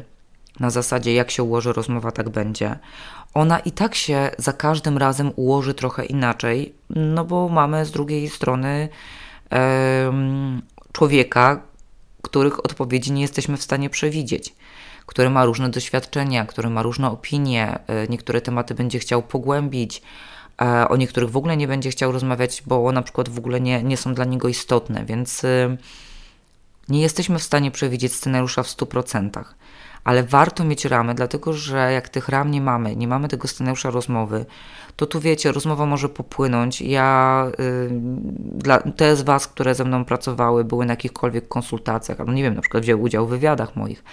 na 0.60 0.70
zasadzie 0.70 1.14
jak 1.14 1.32
się 1.32 1.44
ułoży 1.44 1.74
rozmowa, 1.74 2.12
tak 2.12 2.30
będzie. 2.30 2.80
Ona 3.34 3.60
i 3.60 3.72
tak 3.72 3.96
się 3.96 4.32
za 4.38 4.54
każdym 4.54 4.98
razem 4.98 5.32
ułoży 5.36 5.74
trochę 5.74 6.06
inaczej, 6.06 6.74
no 6.90 7.26
bo 7.26 7.50
mamy 7.50 7.86
z 7.86 7.92
drugiej 7.92 8.30
strony 8.30 8.90
człowieka, 10.92 11.62
których 12.22 12.66
odpowiedzi 12.66 13.12
nie 13.12 13.22
jesteśmy 13.22 13.58
w 13.58 13.64
stanie 13.64 13.90
przewidzieć, 13.90 14.56
który 15.06 15.30
ma 15.30 15.46
różne 15.46 15.70
doświadczenia, 15.70 16.46
który 16.46 16.70
ma 16.70 16.82
różne 16.82 17.12
opinie, 17.12 17.80
e, 17.88 18.08
niektóre 18.08 18.42
tematy 18.42 18.76
będzie 18.76 19.00
chciał 19.00 19.24
pogłębić, 19.24 20.02
o 20.89 20.95
niektórych 20.95 21.29
w 21.29 21.38
ogóle 21.38 21.57
nie 21.57 21.67
będzie 21.67 21.89
chciał 21.89 22.12
rozmawiać, 22.12 22.63
bo 22.65 22.91
na 22.91 23.01
przykład 23.01 23.29
w 23.29 23.38
ogóle 23.38 23.62
nie, 23.62 23.83
nie 23.83 23.98
są 23.98 24.13
dla 24.13 24.25
niego 24.25 24.48
istotne, 24.48 25.05
więc 25.05 25.43
y, 25.43 25.77
nie 26.89 27.01
jesteśmy 27.01 27.39
w 27.39 27.43
stanie 27.43 27.72
przewidzieć 27.72 28.13
scenariusza 28.15 28.63
w 28.63 28.67
100%. 28.67 29.43
Ale 30.03 30.24
warto 30.24 30.63
mieć 30.63 30.86
ramy, 30.86 31.15
dlatego 31.15 31.53
że 31.53 31.91
jak 31.93 32.10
tych 32.10 32.29
ram 32.29 32.51
nie 32.51 32.62
mamy, 32.62 32.95
nie 32.95 33.07
mamy 33.07 33.27
tego 33.27 33.48
scenariusza 33.48 33.89
rozmowy, 33.89 34.45
to 34.95 35.05
tu 35.05 35.19
wiecie, 35.19 35.51
rozmowa 35.51 35.86
może 35.86 36.10
popłynąć. 36.10 36.81
Ja, 36.81 37.45
y, 37.60 37.89
dla 38.55 38.79
te 38.79 39.15
z 39.15 39.22
Was, 39.22 39.48
które 39.48 39.75
ze 39.75 39.83
mną 39.83 40.05
pracowały, 40.05 40.63
były 40.63 40.86
na 40.86 40.93
jakichkolwiek 40.93 41.48
konsultacjach, 41.48 42.19
albo 42.19 42.33
nie 42.33 42.43
wiem, 42.43 42.55
na 42.55 42.62
przykład 42.62 42.83
wzięły 42.83 43.01
udział 43.01 43.27
w 43.27 43.29
wywiadach 43.29 43.75
moich, 43.75 44.03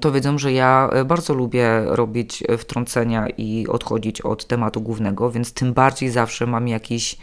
to 0.00 0.12
wiedzą, 0.12 0.38
że 0.38 0.52
ja 0.52 0.90
e, 0.92 1.04
bardzo 1.04 1.34
lubię 1.34 1.84
robić 1.86 2.44
e, 2.48 2.58
wtrącenia 2.58 3.28
i 3.28 3.66
odchodzić 3.66 4.20
od 4.20 4.46
tematu 4.46 4.80
głównego, 4.80 5.30
więc 5.30 5.52
tym 5.52 5.72
bardziej 5.72 6.10
zawsze 6.10 6.46
mam 6.46 6.68
jakieś, 6.68 7.16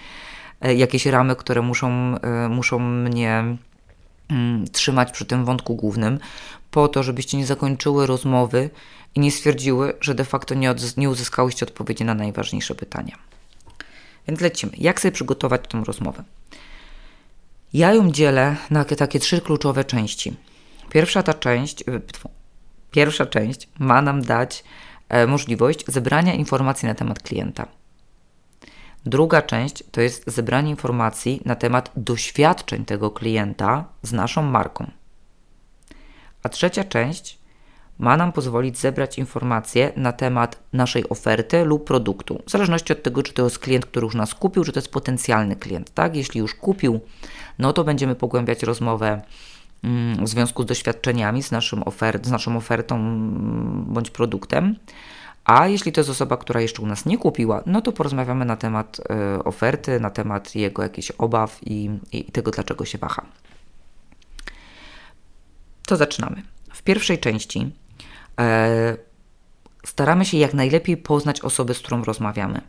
e, 0.62 0.76
jakieś 0.76 1.06
ramy, 1.06 1.36
które 1.36 1.62
muszą, 1.62 2.16
muszą 2.50 2.80
mnie 2.80 3.58
mm, 4.30 4.68
trzymać 4.68 5.12
przy 5.12 5.26
tym 5.26 5.46
wątku 5.46 5.76
głównym, 5.76 6.20
po 6.72 6.88
to, 6.88 7.04
żebyście 7.04 7.38
nie 7.38 7.46
zakończyły 7.46 8.08
rozmowy 8.08 8.70
i 9.16 9.20
nie 9.20 9.32
stwierdziły, 9.32 9.94
że 10.02 10.16
de 10.16 10.26
facto 10.26 10.56
nie, 10.56 10.76
nie 10.98 11.10
uzyskałyście 11.10 11.66
odpowiedzi 11.66 12.06
na 12.06 12.14
najważniejsze 12.14 12.76
pytania. 12.76 13.16
Więc 14.28 14.42
lecimy. 14.42 14.72
Jak 14.78 15.02
sobie 15.02 15.12
przygotować 15.12 15.62
tę 15.70 15.84
rozmowę? 15.86 16.24
Ja 17.74 17.94
ją 17.94 18.12
dzielę 18.12 18.56
na 18.70 18.86
takie 18.86 19.20
trzy 19.20 19.42
kluczowe 19.42 19.84
części. 19.84 20.34
Pierwsza 20.90 21.24
ta 21.24 21.34
część, 21.34 21.82
y, 21.82 22.02
pierwsza 22.92 23.26
część 23.26 23.70
ma 23.80 24.02
nam 24.02 24.22
dać 24.22 24.64
e, 25.10 25.28
możliwość 25.28 25.86
zebrania 25.88 26.34
informacji 26.34 26.88
na 26.88 26.96
temat 26.96 27.20
klienta. 27.24 27.68
Druga 29.06 29.42
część 29.42 29.84
to 29.92 30.02
jest 30.02 30.24
zebranie 30.28 30.70
informacji 30.70 31.42
na 31.46 31.56
temat 31.56 31.92
doświadczeń 31.96 32.86
tego 32.86 33.12
klienta 33.12 33.86
z 34.02 34.12
naszą 34.12 34.42
marką. 34.42 34.92
A 36.44 36.50
trzecia 36.50 36.84
część 36.84 37.38
ma 38.00 38.18
nam 38.18 38.32
pozwolić 38.32 38.80
zebrać 38.80 39.18
informacje 39.18 39.92
na 39.96 40.12
temat 40.12 40.60
naszej 40.74 41.10
oferty 41.10 41.66
lub 41.66 41.86
produktu, 41.86 42.42
w 42.48 42.52
zależności 42.52 42.94
od 42.94 43.04
tego, 43.04 43.24
czy 43.24 43.34
to 43.34 43.44
jest 43.44 43.60
klient, 43.60 43.86
który 43.86 44.06
już 44.06 44.16
nas 44.16 44.34
kupił, 44.34 44.64
czy 44.64 44.72
to 44.72 44.78
jest 44.78 44.92
potencjalny 44.92 45.56
klient. 45.56 45.94
Tak? 45.94 46.16
Jeśli 46.16 46.40
już 46.40 46.56
kupił, 46.56 47.00
no 47.60 47.74
to 47.74 47.84
będziemy 47.84 48.16
pogłębiać 48.16 48.64
rozmowę 48.64 49.22
w 50.24 50.28
związku 50.28 50.64
z 50.64 50.66
doświadczeniami 50.66 51.44
z, 51.44 51.52
naszym 51.52 51.84
ofert, 51.84 52.26
z 52.26 52.32
naszą 52.32 52.58
ofertą 52.58 52.96
mm, 52.96 53.86
bądź 53.88 54.10
produktem. 54.10 54.76
A 55.46 55.68
jeśli 55.68 55.92
to 55.92 56.02
jest 56.02 56.10
osoba, 56.10 56.38
która 56.38 56.62
jeszcze 56.62 56.82
u 56.82 56.86
nas 56.86 57.06
nie 57.06 57.18
kupiła, 57.18 57.64
no 57.66 57.82
to 57.82 57.92
porozmawiamy 57.92 58.46
na 58.46 58.58
temat 58.58 59.00
y, 59.40 59.44
oferty, 59.44 60.00
na 60.00 60.10
temat 60.10 60.56
jego 60.56 60.84
jakichś 60.84 61.12
obaw 61.12 61.60
i, 61.66 61.90
i 62.12 62.24
tego, 62.24 62.52
dlaczego 62.52 62.86
się 62.86 62.98
waha. 62.98 63.26
To 65.86 65.98
zaczynamy. 65.98 66.42
W 66.74 66.84
pierwszej 66.84 67.20
części 67.20 67.72
e, 68.40 68.98
staramy 69.86 70.26
się 70.26 70.38
jak 70.38 70.54
najlepiej 70.54 70.98
poznać 70.98 71.42
osobę, 71.42 71.74
z 71.74 71.80
którą 71.80 72.04
rozmawiamy. 72.04 72.62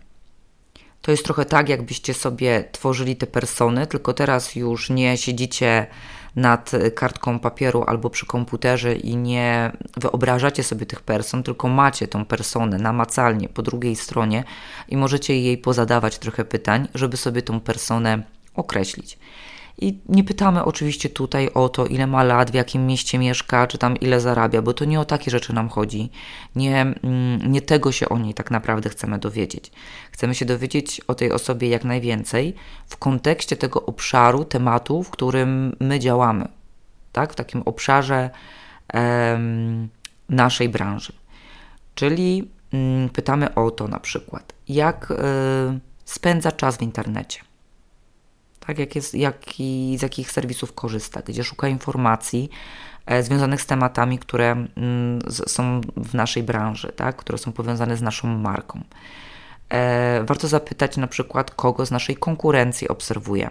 To 1.02 1.10
jest 1.10 1.24
trochę 1.24 1.44
tak, 1.44 1.68
jakbyście 1.68 2.14
sobie 2.14 2.64
tworzyli 2.72 3.16
te 3.16 3.26
persony, 3.26 3.86
tylko 3.86 4.12
teraz 4.12 4.54
już 4.54 4.90
nie 4.90 5.16
siedzicie 5.16 5.86
nad 6.38 6.70
kartką 6.94 7.38
papieru 7.38 7.84
albo 7.86 8.10
przy 8.10 8.26
komputerze 8.26 8.94
i 8.94 9.16
nie 9.16 9.72
wyobrażacie 9.96 10.62
sobie 10.62 10.86
tych 10.86 11.00
person, 11.00 11.42
tylko 11.42 11.68
macie 11.68 12.08
tą 12.08 12.24
personę 12.24 12.78
namacalnie 12.78 13.48
po 13.48 13.62
drugiej 13.62 13.96
stronie 13.96 14.44
i 14.88 14.96
możecie 14.96 15.40
jej 15.40 15.58
pozadawać 15.58 16.18
trochę 16.18 16.44
pytań, 16.44 16.88
żeby 16.94 17.16
sobie 17.16 17.42
tą 17.42 17.60
personę 17.60 18.22
określić. 18.54 19.18
I 19.80 19.98
nie 20.08 20.24
pytamy 20.24 20.64
oczywiście 20.64 21.08
tutaj 21.08 21.50
o 21.54 21.68
to, 21.68 21.86
ile 21.86 22.06
ma 22.06 22.22
lat, 22.22 22.50
w 22.50 22.54
jakim 22.54 22.86
mieście 22.86 23.18
mieszka, 23.18 23.66
czy 23.66 23.78
tam 23.78 23.96
ile 23.96 24.20
zarabia, 24.20 24.62
bo 24.62 24.74
to 24.74 24.84
nie 24.84 25.00
o 25.00 25.04
takie 25.04 25.30
rzeczy 25.30 25.52
nam 25.52 25.68
chodzi. 25.68 26.10
Nie, 26.56 26.80
mm, 26.80 27.52
nie 27.52 27.62
tego 27.62 27.92
się 27.92 28.08
o 28.08 28.18
niej 28.18 28.34
tak 28.34 28.50
naprawdę 28.50 28.90
chcemy 28.90 29.18
dowiedzieć. 29.18 29.72
Chcemy 30.12 30.34
się 30.34 30.44
dowiedzieć 30.44 31.00
o 31.00 31.14
tej 31.14 31.32
osobie 31.32 31.68
jak 31.68 31.84
najwięcej 31.84 32.54
w 32.86 32.96
kontekście 32.96 33.56
tego 33.56 33.86
obszaru, 33.86 34.44
tematu, 34.44 35.02
w 35.02 35.10
którym 35.10 35.76
my 35.80 35.98
działamy. 35.98 36.48
Tak? 37.12 37.32
W 37.32 37.36
takim 37.36 37.62
obszarze 37.62 38.30
em, 38.88 39.88
naszej 40.28 40.68
branży. 40.68 41.12
Czyli 41.94 42.50
mm, 42.72 43.08
pytamy 43.08 43.54
o 43.54 43.70
to 43.70 43.88
na 43.88 44.00
przykład, 44.00 44.52
jak 44.68 45.10
y, 45.10 45.14
spędza 46.04 46.52
czas 46.52 46.76
w 46.76 46.82
internecie 46.82 47.47
tak, 48.68 48.78
jak 48.78 48.96
jest, 48.96 49.14
jak 49.14 49.60
i 49.60 49.96
z 49.98 50.02
jakich 50.02 50.30
serwisów 50.32 50.72
korzysta, 50.72 51.22
gdzie 51.22 51.44
szuka 51.44 51.68
informacji 51.68 52.50
e, 53.06 53.22
związanych 53.22 53.62
z 53.62 53.66
tematami, 53.66 54.18
które 54.18 54.50
mm, 54.52 55.18
są 55.46 55.80
w 55.96 56.14
naszej 56.14 56.42
branży, 56.42 56.92
tak, 56.96 57.16
które 57.16 57.38
są 57.38 57.52
powiązane 57.52 57.96
z 57.96 58.02
naszą 58.02 58.28
marką. 58.28 58.80
E, 59.68 60.24
warto 60.24 60.48
zapytać 60.48 60.96
na 60.96 61.06
przykład, 61.06 61.50
kogo 61.50 61.86
z 61.86 61.90
naszej 61.90 62.16
konkurencji 62.16 62.88
obserwuje. 62.88 63.50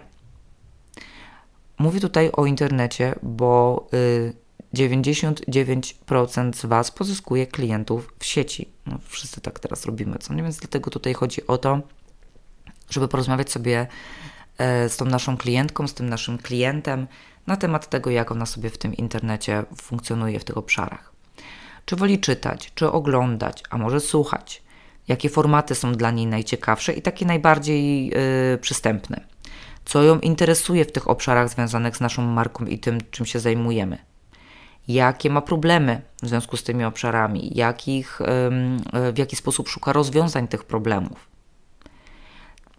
Mówię 1.78 2.00
tutaj 2.00 2.30
o 2.32 2.46
internecie, 2.46 3.14
bo 3.22 3.86
y, 3.94 4.32
99% 4.74 6.52
z 6.52 6.66
Was 6.66 6.90
pozyskuje 6.90 7.46
klientów 7.46 8.12
w 8.18 8.24
sieci. 8.24 8.68
No, 8.86 8.98
wszyscy 9.04 9.40
tak 9.40 9.58
teraz 9.58 9.86
robimy, 9.86 10.18
co 10.18 10.34
nie? 10.34 10.42
Więc 10.42 10.56
dlatego 10.56 10.90
tutaj 10.90 11.14
chodzi 11.14 11.46
o 11.46 11.58
to, 11.58 11.80
żeby 12.90 13.08
porozmawiać 13.08 13.50
sobie 13.50 13.86
z 14.88 14.96
tą 14.96 15.04
naszą 15.04 15.36
klientką, 15.36 15.88
z 15.88 15.94
tym 15.94 16.08
naszym 16.08 16.38
klientem 16.38 17.06
na 17.46 17.56
temat 17.56 17.88
tego, 17.88 18.10
jak 18.10 18.32
ona 18.32 18.46
sobie 18.46 18.70
w 18.70 18.78
tym 18.78 18.94
internecie 18.94 19.64
funkcjonuje 19.76 20.40
w 20.40 20.44
tych 20.44 20.56
obszarach. 20.56 21.12
Czy 21.84 21.96
woli 21.96 22.18
czytać, 22.18 22.72
czy 22.74 22.90
oglądać, 22.90 23.62
a 23.70 23.78
może 23.78 24.00
słuchać? 24.00 24.62
Jakie 25.08 25.28
formaty 25.28 25.74
są 25.74 25.92
dla 25.92 26.10
niej 26.10 26.26
najciekawsze 26.26 26.92
i 26.92 27.02
takie 27.02 27.26
najbardziej 27.26 28.06
yy, 28.06 28.58
przystępne? 28.60 29.20
Co 29.84 30.02
ją 30.02 30.18
interesuje 30.18 30.84
w 30.84 30.92
tych 30.92 31.08
obszarach 31.08 31.48
związanych 31.48 31.96
z 31.96 32.00
naszą 32.00 32.22
marką 32.22 32.64
i 32.64 32.78
tym, 32.78 32.98
czym 33.10 33.26
się 33.26 33.40
zajmujemy? 33.40 33.98
Jakie 34.88 35.30
ma 35.30 35.40
problemy 35.40 36.02
w 36.22 36.28
związku 36.28 36.56
z 36.56 36.62
tymi 36.62 36.84
obszarami? 36.84 37.50
Jakich, 37.54 38.20
yy, 38.92 39.12
w 39.12 39.18
jaki 39.18 39.36
sposób 39.36 39.68
szuka 39.68 39.92
rozwiązań 39.92 40.48
tych 40.48 40.64
problemów? 40.64 41.28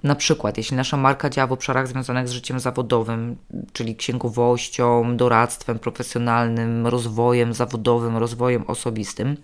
Na 0.04 0.16
przykład, 0.16 0.58
jeśli 0.58 0.78
nasza 0.78 0.98
marka 0.98 1.30
działa 1.30 1.48
w 1.48 1.52
obszarach 1.52 1.88
związanych 1.88 2.28
z 2.28 2.32
życiem 2.32 2.60
zawodowym, 2.60 3.38
czyli 3.74 3.96
księgowością, 3.96 5.18
doradztwem 5.18 5.80
profesjonalnym, 5.80 6.88
rozwojem 6.88 7.54
zawodowym, 7.54 8.18
rozwojem 8.18 8.64
osobistym, 8.68 9.38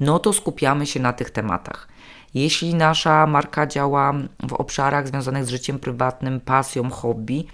no 0.00 0.18
to 0.18 0.32
skupiamy 0.32 0.86
się 0.86 1.00
na 1.00 1.12
tych 1.12 1.30
tematach. 1.30 1.88
Jeśli 2.34 2.74
nasza 2.74 3.26
marka 3.26 3.66
działa 3.66 4.14
w 4.48 4.52
obszarach 4.52 5.08
związanych 5.08 5.44
z 5.44 5.48
życiem 5.48 5.78
prywatnym, 5.78 6.40
pasją, 6.40 6.90
hobby, 6.90 7.46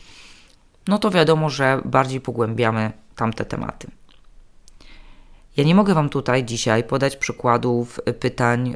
no 0.88 0.98
to 0.98 1.10
wiadomo, 1.10 1.50
że 1.50 1.80
bardziej 1.84 2.20
pogłębiamy 2.20 2.92
tamte 3.16 3.44
tematy. 3.44 3.88
Ja 5.60 5.66
nie 5.66 5.74
mogę 5.74 5.94
Wam 5.94 6.08
tutaj 6.08 6.44
dzisiaj 6.44 6.84
podać 6.84 7.16
przykładów 7.16 8.00
y, 8.08 8.12
pytań, 8.12 8.68
y, 8.68 8.74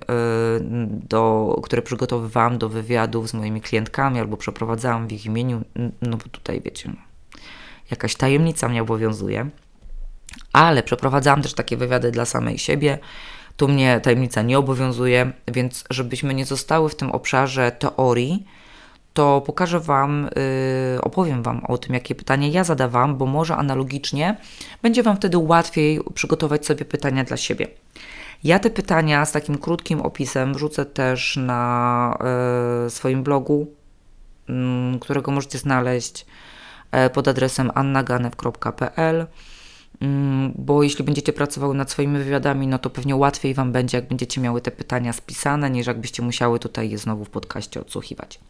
do, 1.09 1.61
które 1.63 1.83
przygotowywałam 1.83 2.59
do 2.59 2.69
wywiadów 2.69 3.29
z 3.29 3.35
moimi 3.35 3.61
klientkami 3.61 4.21
albo 4.21 4.37
przeprowadzałam 4.37 5.09
w 5.09 5.13
ich 5.13 5.27
imieniu, 5.27 5.63
no 6.03 6.17
bo 6.17 6.25
tutaj 6.33 6.61
wiecie, 6.61 6.89
no, 6.89 6.97
jakaś 7.91 8.15
tajemnica 8.15 8.69
mnie 8.69 8.83
obowiązuje, 8.83 9.49
ale 10.53 10.83
przeprowadzałam 10.83 11.43
też 11.43 11.55
takie 11.55 11.77
wywiady 11.77 12.11
dla 12.11 12.25
samej 12.25 12.59
siebie. 12.59 12.99
Tu 13.57 13.69
mnie 13.69 14.01
tajemnica 14.01 14.43
nie 14.43 14.59
obowiązuje, 14.59 15.33
więc 15.49 15.85
żebyśmy 15.91 16.35
nie 16.35 16.45
zostały 16.45 16.89
w 16.89 16.95
tym 16.95 17.11
obszarze 17.11 17.73
teorii, 17.73 18.47
to 19.15 19.41
pokażę 19.41 19.81
Wam, 19.81 20.31
yy, 20.95 21.01
opowiem 21.01 21.43
Wam 21.43 21.65
o 21.65 21.79
tym, 21.79 21.95
jakie 21.95 22.15
pytania 22.15 22.49
ja 22.49 22.65
zadawałam, 22.65 23.17
bo 23.17 23.27
może 23.27 23.57
analogicznie 23.57 24.37
będzie 24.83 25.03
Wam 25.03 25.17
wtedy 25.17 25.39
łatwiej 25.39 26.01
przygotować 26.15 26.67
sobie 26.67 26.85
pytania 26.85 27.25
dla 27.25 27.37
siebie. 27.37 27.67
Ja 28.45 28.59
te 28.59 28.71
pytania 28.71 29.25
z 29.27 29.33
takim 29.33 29.59
krótkim 29.59 30.01
opisem 30.01 30.55
wrzucę 30.55 30.87
też 30.87 31.37
na 31.37 32.19
yy, 32.85 32.91
swoim 32.91 33.23
blogu, 33.23 33.67
yy, 34.49 34.55
którego 35.01 35.31
możecie 35.31 35.59
znaleźć 35.59 36.27
yy, 36.93 37.11
pod 37.11 37.29
adresem 37.29 37.71
annaganew.pl 37.75 39.27
mm, 40.01 40.53
bo 40.59 40.83
jeśli 40.83 41.05
będziecie 41.05 41.33
pracowały 41.33 41.75
nad 41.75 41.91
swoimi 41.91 42.19
wywiadami, 42.19 42.67
no 42.67 42.79
to 42.79 42.91
pewnie 42.91 43.17
łatwiej 43.17 43.55
Wam 43.55 43.73
będzie, 43.73 43.99
jak 43.99 44.09
będziecie 44.09 44.41
miały 44.41 44.61
te 44.61 44.71
pytania 44.71 45.13
spisane, 45.13 45.71
niż 45.71 45.87
jakbyście 45.87 46.23
musiały 46.23 46.59
tutaj 46.59 46.91
je 46.91 46.99
znowu 46.99 47.25
w 47.25 47.31
podcaście 47.31 47.81
odsłuchiwać. 47.81 48.41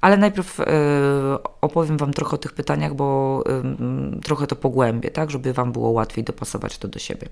Ale 0.00 0.16
najpierw 0.16 0.60
y, 0.60 0.64
opowiem 1.60 1.96
Wam 1.96 2.12
trochę 2.12 2.34
o 2.34 2.38
tych 2.38 2.52
pytaniach, 2.52 2.94
bo 2.94 3.44
trochę 4.24 4.46
to 4.46 4.56
pogłębię, 4.56 5.10
tak, 5.10 5.30
żeby 5.30 5.52
Wam 5.52 5.72
było 5.72 5.90
łatwiej 5.90 6.24
dopasować 6.24 6.78
to 6.78 6.88
do 6.88 6.98
siebie. 6.98 7.28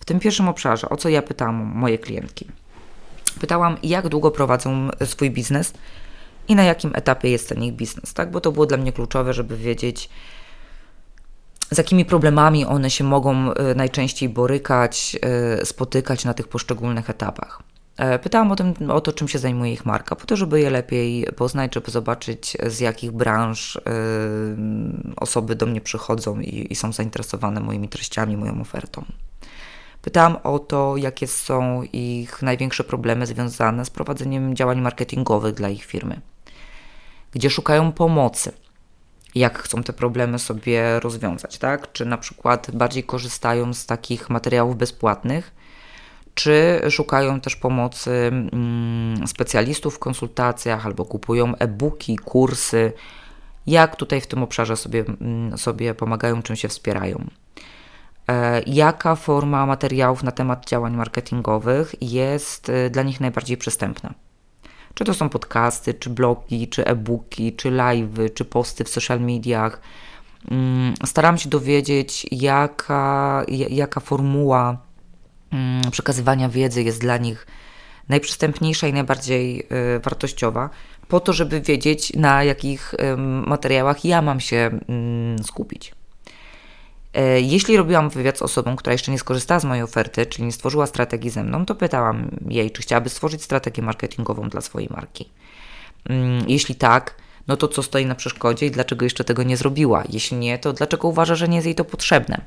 W 0.00 0.04
tym 0.04 0.20
pierwszym 0.20 0.48
obszarze, 0.48 0.88
o 0.88 0.96
co 0.96 1.08
ja 1.08 1.22
pytałam 1.22 1.54
moje 1.54 1.98
klientki? 1.98 2.46
Pytałam, 3.40 3.76
jak 3.82 4.08
długo 4.08 4.30
prowadzą 4.30 4.88
swój 5.04 5.30
biznes 5.30 5.72
i 6.48 6.54
na 6.54 6.64
jakim 6.64 6.90
etapie 6.94 7.30
jest 7.30 7.48
ten 7.48 7.62
ich 7.62 7.72
biznes, 7.72 8.14
tak? 8.14 8.30
Bo 8.30 8.40
to 8.40 8.52
było 8.52 8.66
dla 8.66 8.76
mnie 8.76 8.92
kluczowe, 8.92 9.32
żeby 9.32 9.56
wiedzieć, 9.56 10.10
z 11.70 11.78
jakimi 11.78 12.04
problemami 12.04 12.66
one 12.66 12.90
się 12.90 13.04
mogą 13.04 13.54
najczęściej 13.76 14.28
borykać, 14.28 15.16
spotykać 15.64 16.24
na 16.24 16.34
tych 16.34 16.48
poszczególnych 16.48 17.10
etapach. 17.10 17.62
E, 17.96 18.18
pytałam 18.18 18.52
o, 18.52 18.56
tym, 18.56 18.90
o 18.90 19.00
to, 19.00 19.12
czym 19.12 19.28
się 19.28 19.38
zajmuje 19.38 19.72
ich 19.72 19.86
marka, 19.86 20.16
po 20.16 20.26
to, 20.26 20.36
żeby 20.36 20.60
je 20.60 20.70
lepiej 20.70 21.26
poznać, 21.36 21.74
żeby 21.74 21.90
zobaczyć, 21.90 22.56
z 22.66 22.80
jakich 22.80 23.12
branż 23.12 23.76
y, 23.76 23.80
osoby 25.16 25.54
do 25.54 25.66
mnie 25.66 25.80
przychodzą 25.80 26.40
i, 26.40 26.72
i 26.72 26.76
są 26.76 26.92
zainteresowane 26.92 27.60
moimi 27.60 27.88
treściami, 27.88 28.36
moją 28.36 28.60
ofertą. 28.60 29.04
Pytałam 30.02 30.36
o 30.44 30.58
to, 30.58 30.96
jakie 30.96 31.26
są 31.26 31.82
ich 31.92 32.42
największe 32.42 32.84
problemy 32.84 33.26
związane 33.26 33.84
z 33.84 33.90
prowadzeniem 33.90 34.56
działań 34.56 34.80
marketingowych 34.80 35.54
dla 35.54 35.68
ich 35.68 35.84
firmy, 35.84 36.20
gdzie 37.32 37.50
szukają 37.50 37.92
pomocy, 37.92 38.52
jak 39.34 39.58
chcą 39.58 39.82
te 39.82 39.92
problemy 39.92 40.38
sobie 40.38 41.00
rozwiązać, 41.00 41.58
tak? 41.58 41.92
Czy 41.92 42.04
na 42.04 42.18
przykład 42.18 42.70
bardziej 42.70 43.04
korzystają 43.04 43.74
z 43.74 43.86
takich 43.86 44.30
materiałów 44.30 44.76
bezpłatnych, 44.76 45.52
czy 46.36 46.80
szukają 46.90 47.40
też 47.40 47.56
pomocy 47.56 48.10
mm, 48.10 49.26
specjalistów 49.26 49.94
w 49.94 49.98
konsultacjach 49.98 50.86
albo 50.86 51.04
kupują 51.04 51.56
e-booki, 51.56 52.16
kursy, 52.16 52.92
jak 53.66 53.96
tutaj 53.96 54.20
w 54.20 54.26
tym 54.26 54.42
obszarze 54.42 54.76
sobie, 54.76 55.04
mm, 55.20 55.58
sobie 55.58 55.94
pomagają, 55.94 56.42
czym 56.42 56.56
się 56.56 56.68
wspierają. 56.68 57.24
e, 58.28 58.62
jaka 58.66 59.16
forma 59.16 59.66
materiałów 59.66 60.22
na 60.22 60.32
temat 60.32 60.68
działań 60.68 60.96
marketingowych 60.96 61.94
jest 62.00 62.68
e, 62.68 62.90
dla 62.90 63.02
nich 63.02 63.20
najbardziej 63.20 63.56
przystępna. 63.56 64.14
Czy 64.94 65.04
to 65.04 65.14
są 65.14 65.28
podcasty, 65.28 65.94
czy 65.94 66.10
blogi, 66.10 66.68
czy 66.68 66.86
e-booki, 66.86 67.52
czy 67.52 67.70
live'y, 67.70 68.34
czy 68.34 68.44
posty 68.44 68.84
w 68.84 68.88
social 68.88 69.20
mediach. 69.20 69.80
Mm, 70.50 70.94
staram 71.04 71.38
się 71.38 71.48
dowiedzieć, 71.48 72.26
jaka, 72.30 73.44
jaka 73.68 74.00
formuła 74.00 74.85
przekazywania 75.90 76.48
wiedzy 76.48 76.82
jest 76.82 77.00
dla 77.00 77.16
nich 77.16 77.46
najprzystępniejsza 78.08 78.88
i 78.88 78.92
najbardziej 78.92 79.66
wartościowa, 80.02 80.70
po 81.08 81.20
to, 81.20 81.32
żeby 81.32 81.60
wiedzieć, 81.60 82.12
na 82.12 82.44
jakich 82.44 82.94
materiałach 83.46 84.04
ja 84.04 84.22
mam 84.22 84.40
się 84.40 84.70
mm, 84.88 85.38
skupić. 85.44 85.92
E, 87.16 87.40
jeśli 87.40 87.76
robiłam 87.76 88.10
wywiad 88.10 88.38
z 88.38 88.42
osobą, 88.42 88.76
która 88.76 88.92
jeszcze 88.92 89.12
nie 89.12 89.18
skorzystała 89.18 89.60
z 89.60 89.64
mojej 89.64 89.84
oferty, 89.84 90.26
czyli 90.26 90.44
nie 90.44 90.52
stworzyła 90.52 90.86
strategii 90.86 91.30
ze 91.30 91.44
mną, 91.44 91.66
to 91.66 91.74
pytałam 91.74 92.30
jej, 92.48 92.70
czy 92.70 92.82
chciałaby 92.82 93.08
stworzyć 93.08 93.42
strategię 93.42 93.82
marketingową 93.82 94.48
dla 94.48 94.60
swojej 94.60 94.88
marki. 94.90 95.28
Mm, 96.08 96.44
jeśli 96.48 96.74
tak, 96.74 97.14
no 97.48 97.56
to 97.56 97.68
co 97.68 97.82
stoi 97.82 98.06
na 98.06 98.14
przeszkodzie 98.14 98.66
i 98.66 98.70
dlaczego 98.70 99.04
jeszcze 99.04 99.24
tego 99.24 99.42
nie 99.42 99.56
zrobiła? 99.56 100.04
Jeśli 100.08 100.36
nie, 100.36 100.58
to 100.58 100.72
dlaczego 100.72 101.08
uważa, 101.08 101.34
że 101.34 101.48
nie 101.48 101.56
jest 101.56 101.66
jej 101.66 101.74
to 101.74 101.84
potrzebne? 101.84 102.40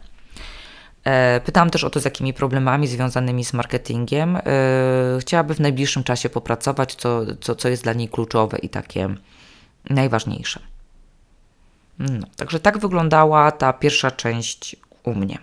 E, 1.03 1.41
pytałam 1.41 1.69
też 1.69 1.83
o 1.83 1.89
to, 1.89 1.99
z 1.99 2.05
jakimi 2.05 2.33
problemami 2.33 2.87
związanymi 2.87 3.45
z 3.45 3.53
marketingiem 3.53 4.35
e, 4.35 4.41
chciałaby 5.19 5.55
w 5.55 5.59
najbliższym 5.59 6.03
czasie 6.03 6.29
popracować, 6.29 6.95
co, 6.95 7.21
co, 7.41 7.55
co 7.55 7.69
jest 7.69 7.83
dla 7.83 7.93
niej 7.93 8.09
kluczowe 8.09 8.57
i 8.57 8.69
takie 8.69 9.15
najważniejsze. 9.89 10.59
No, 11.99 12.27
także 12.35 12.59
tak 12.59 12.77
wyglądała 12.77 13.51
ta 13.51 13.73
pierwsza 13.73 14.11
część 14.11 14.75
u 15.03 15.15
mnie. 15.15 15.37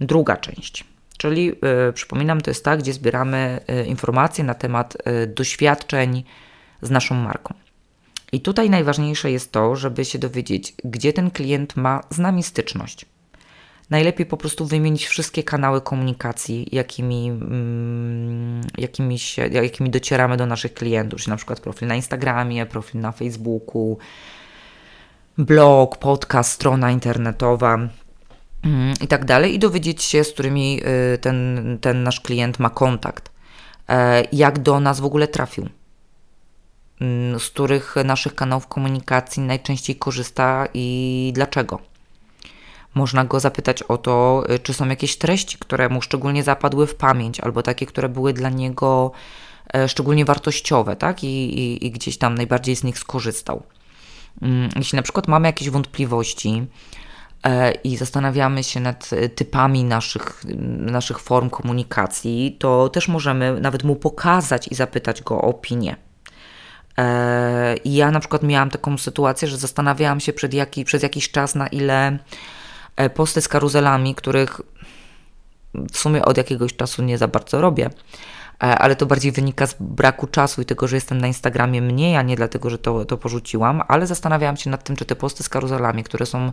Druga 0.00 0.36
część, 0.36 0.84
czyli 1.16 1.52
y, 1.88 1.92
przypominam, 1.92 2.40
to 2.40 2.50
jest 2.50 2.64
ta, 2.64 2.76
gdzie 2.76 2.92
zbieramy 2.92 3.60
informacje 3.86 4.44
na 4.44 4.54
temat 4.54 4.96
doświadczeń 5.26 6.24
z 6.82 6.90
naszą 6.90 7.14
marką. 7.14 7.54
I 8.32 8.40
tutaj 8.40 8.70
najważniejsze 8.70 9.30
jest 9.30 9.52
to, 9.52 9.76
żeby 9.76 10.04
się 10.04 10.18
dowiedzieć, 10.18 10.74
gdzie 10.84 11.12
ten 11.12 11.30
klient 11.30 11.76
ma 11.76 12.00
z 12.10 12.18
nami 12.18 12.42
styczność. 12.42 13.06
Najlepiej 13.90 14.26
po 14.26 14.36
prostu 14.36 14.66
wymienić 14.66 15.06
wszystkie 15.06 15.42
kanały 15.42 15.80
komunikacji, 15.80 16.68
jakimi, 16.72 17.28
mm, 17.28 18.60
jakimi, 18.78 19.18
się, 19.18 19.46
jakimi 19.46 19.90
docieramy 19.90 20.36
do 20.36 20.46
naszych 20.46 20.74
klientów, 20.74 21.20
czyli 21.20 21.30
na 21.30 21.36
przykład 21.36 21.60
profil 21.60 21.88
na 21.88 21.94
Instagramie, 21.94 22.66
profil 22.66 23.00
na 23.00 23.12
Facebooku, 23.12 23.98
blog, 25.38 25.96
podcast, 25.96 26.52
strona 26.52 26.90
internetowa 26.90 27.74
mm, 27.74 28.94
i 29.00 29.08
tak 29.08 29.24
dalej, 29.24 29.54
i 29.54 29.58
dowiedzieć 29.58 30.02
się, 30.02 30.24
z 30.24 30.32
którymi 30.32 30.80
y, 31.14 31.18
ten, 31.18 31.78
ten 31.80 32.02
nasz 32.02 32.20
klient 32.20 32.58
ma 32.58 32.70
kontakt, 32.70 33.30
e, 33.88 34.24
jak 34.32 34.58
do 34.58 34.80
nas 34.80 35.00
w 35.00 35.04
ogóle 35.04 35.28
trafił, 35.28 35.68
mm, 37.00 37.40
z 37.40 37.50
których 37.50 37.94
naszych 38.04 38.34
kanałów 38.34 38.66
komunikacji 38.66 39.42
najczęściej 39.42 39.96
korzysta 39.96 40.68
i 40.74 41.30
dlaczego. 41.34 41.89
Można 42.94 43.24
go 43.24 43.40
zapytać 43.40 43.82
o 43.82 43.98
to, 43.98 44.44
y, 44.50 44.58
czy 44.58 44.74
są 44.74 44.88
jakieś 44.88 45.16
treści, 45.16 45.58
które 45.58 45.88
mu 45.88 46.02
szczególnie 46.02 46.42
zapadły 46.42 46.86
w 46.86 46.94
pamięć, 46.94 47.40
albo 47.40 47.62
takie, 47.62 47.86
które 47.86 48.08
były 48.08 48.32
dla 48.32 48.48
niego 48.48 49.12
e, 49.74 49.88
szczególnie 49.88 50.24
wartościowe, 50.24 50.96
tak? 50.96 51.24
I, 51.24 51.58
i, 51.58 51.86
i 51.86 51.90
gdzieś 51.90 52.18
tam 52.18 52.34
najbardziej 52.34 52.76
z 52.76 52.84
nich 52.84 52.98
skorzystał. 52.98 53.62
Mm, 54.42 54.68
jeśli 54.76 54.96
na 54.96 55.02
przykład 55.02 55.28
mamy 55.28 55.48
jakieś 55.48 55.70
wątpliwości 55.70 56.66
e, 57.42 57.72
i 57.72 57.96
zastanawiamy 57.96 58.64
się 58.64 58.80
nad 58.80 59.10
e, 59.12 59.28
typami 59.28 59.84
naszych, 59.84 60.44
naszych 60.78 61.18
form 61.18 61.50
komunikacji, 61.50 62.56
to 62.58 62.88
też 62.88 63.08
możemy 63.08 63.60
nawet 63.60 63.84
mu 63.84 63.96
pokazać 63.96 64.68
i 64.68 64.74
zapytać 64.74 65.22
go 65.22 65.34
o 65.34 65.42
opinię. 65.42 65.96
I 67.84 67.94
ja 67.94 68.10
na 68.10 68.20
przykład 68.20 68.42
miałam 68.42 68.70
taką 68.70 68.98
sytuację, 68.98 69.48
że 69.48 69.56
zastanawiałam 69.56 70.20
się 70.20 70.32
przed 70.32 70.54
jaki, 70.54 70.84
przez 70.84 71.02
jakiś 71.02 71.30
czas, 71.30 71.54
na 71.54 71.66
ile 71.66 72.18
posty 73.14 73.40
z 73.40 73.48
karuzelami, 73.48 74.14
których 74.14 74.60
w 75.92 75.98
sumie 75.98 76.24
od 76.24 76.36
jakiegoś 76.36 76.76
czasu 76.76 77.02
nie 77.02 77.18
za 77.18 77.28
bardzo 77.28 77.60
robię, 77.60 77.90
E, 78.62 78.78
ale 78.78 78.96
to 78.96 79.06
bardziej 79.06 79.32
wynika 79.32 79.66
z 79.66 79.76
braku 79.80 80.26
czasu 80.26 80.62
i 80.62 80.64
tego, 80.64 80.88
że 80.88 80.96
jestem 80.96 81.18
na 81.18 81.26
Instagramie 81.26 81.82
mniej, 81.82 82.16
a 82.16 82.22
nie 82.22 82.36
dlatego, 82.36 82.70
że 82.70 82.78
to, 82.78 83.04
to 83.04 83.16
porzuciłam, 83.16 83.82
ale 83.88 84.06
zastanawiałam 84.06 84.56
się 84.56 84.70
nad 84.70 84.84
tym, 84.84 84.96
czy 84.96 85.04
te 85.04 85.16
posty 85.16 85.42
z 85.42 85.48
karuzelami, 85.48 86.04
które 86.04 86.26
są 86.26 86.52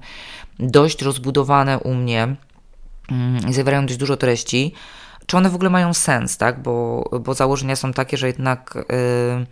dość 0.60 1.02
rozbudowane 1.02 1.80
u 1.80 1.94
mnie 1.94 2.36
mm, 3.12 3.50
i 3.50 3.54
zawierają 3.54 3.86
dość 3.86 3.98
dużo 3.98 4.18
treści, 4.18 4.74
czy 5.28 5.38
one 5.38 5.50
w 5.50 5.56
ogóle 5.56 5.70
mają 5.70 5.94
sens, 5.94 6.38
tak? 6.38 6.62
Bo, 6.62 7.04
bo 7.20 7.34
założenia 7.34 7.76
są 7.76 7.94
takie, 7.94 8.18
że 8.18 8.28
jednak 8.28 8.74
yy, 8.76 9.46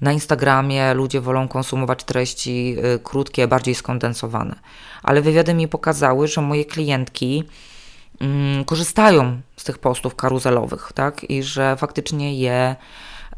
na 0.00 0.12
Instagramie 0.12 0.94
ludzie 0.94 1.20
wolą 1.20 1.48
konsumować 1.48 2.04
treści 2.04 2.70
yy, 2.70 2.98
krótkie, 3.02 3.48
bardziej 3.48 3.74
skondensowane. 3.74 4.54
Ale 5.02 5.22
wywiady 5.22 5.54
mi 5.54 5.68
pokazały, 5.68 6.28
że 6.28 6.40
moje 6.40 6.64
klientki 6.64 7.44
mm, 8.20 8.64
korzystają 8.64 9.40
z 9.56 9.64
tych 9.64 9.78
postów 9.78 10.16
karuzelowych, 10.16 10.92
tak? 10.94 11.30
I 11.30 11.42
że 11.42 11.76
faktycznie 11.76 12.34
je 12.34 12.76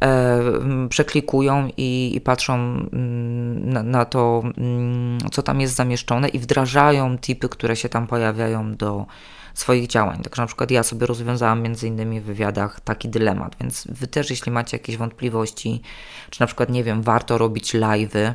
e, 0.00 0.40
przeklikują 0.88 1.68
i, 1.76 2.12
i 2.14 2.20
patrzą 2.20 2.54
mm, 2.54 3.72
na, 3.72 3.82
na, 3.82 4.04
to, 4.04 4.42
mm, 4.58 5.18
co 5.32 5.42
tam 5.42 5.60
jest 5.60 5.74
zamieszczone 5.74 6.28
i 6.28 6.38
wdrażają 6.38 7.18
tipy, 7.18 7.48
które 7.48 7.76
się 7.76 7.88
tam 7.88 8.06
pojawiają 8.06 8.74
do 8.74 9.06
swoich 9.54 9.86
działań. 9.86 10.22
Także 10.22 10.42
na 10.42 10.46
przykład 10.46 10.70
ja 10.70 10.82
sobie 10.82 11.06
rozwiązałam 11.06 11.62
między 11.62 11.88
innymi 11.88 12.20
w 12.20 12.24
wywiadach 12.24 12.80
taki 12.80 13.08
dylemat, 13.08 13.56
więc 13.60 13.86
wy 13.88 14.06
też 14.06 14.30
jeśli 14.30 14.52
macie 14.52 14.76
jakieś 14.76 14.96
wątpliwości, 14.96 15.82
czy 16.30 16.40
na 16.40 16.46
przykład 16.46 16.70
nie 16.70 16.84
wiem, 16.84 17.02
warto 17.02 17.38
robić 17.38 17.74
live'y, 17.74 18.34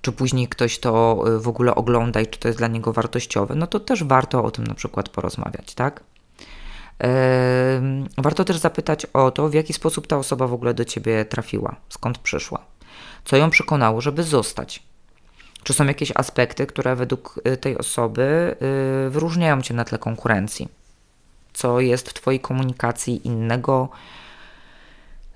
czy 0.00 0.12
później 0.12 0.48
ktoś 0.48 0.78
to 0.78 1.24
y, 1.28 1.40
w 1.40 1.48
ogóle 1.48 1.74
ogląda 1.74 2.20
i 2.20 2.26
czy 2.26 2.38
to 2.38 2.48
jest 2.48 2.58
dla 2.58 2.68
niego 2.68 2.92
wartościowe, 2.92 3.54
no 3.54 3.66
to 3.66 3.80
też 3.80 4.04
warto 4.04 4.44
o 4.44 4.50
tym 4.50 4.66
na 4.66 4.74
przykład 4.74 5.08
porozmawiać, 5.08 5.74
tak? 5.74 6.02
Warto 8.18 8.44
też 8.44 8.56
zapytać 8.56 9.06
o 9.06 9.30
to, 9.30 9.48
w 9.48 9.54
jaki 9.54 9.72
sposób 9.72 10.06
ta 10.06 10.16
osoba 10.16 10.46
w 10.46 10.52
ogóle 10.52 10.74
do 10.74 10.84
ciebie 10.84 11.24
trafiła, 11.24 11.76
skąd 11.88 12.18
przyszła, 12.18 12.64
co 13.24 13.36
ją 13.36 13.50
przekonało, 13.50 14.00
żeby 14.00 14.22
zostać. 14.22 14.82
Czy 15.62 15.72
są 15.72 15.86
jakieś 15.86 16.12
aspekty, 16.14 16.66
które 16.66 16.96
według 16.96 17.40
y, 17.46 17.56
tej 17.56 17.78
osoby 17.78 18.56
y, 19.06 19.10
wyróżniają 19.10 19.62
cię 19.62 19.74
na 19.74 19.84
tle 19.84 19.98
konkurencji? 19.98 20.68
Co 21.52 21.80
jest 21.80 22.10
w 22.10 22.14
Twojej 22.14 22.40
komunikacji 22.40 23.26
innego, 23.26 23.88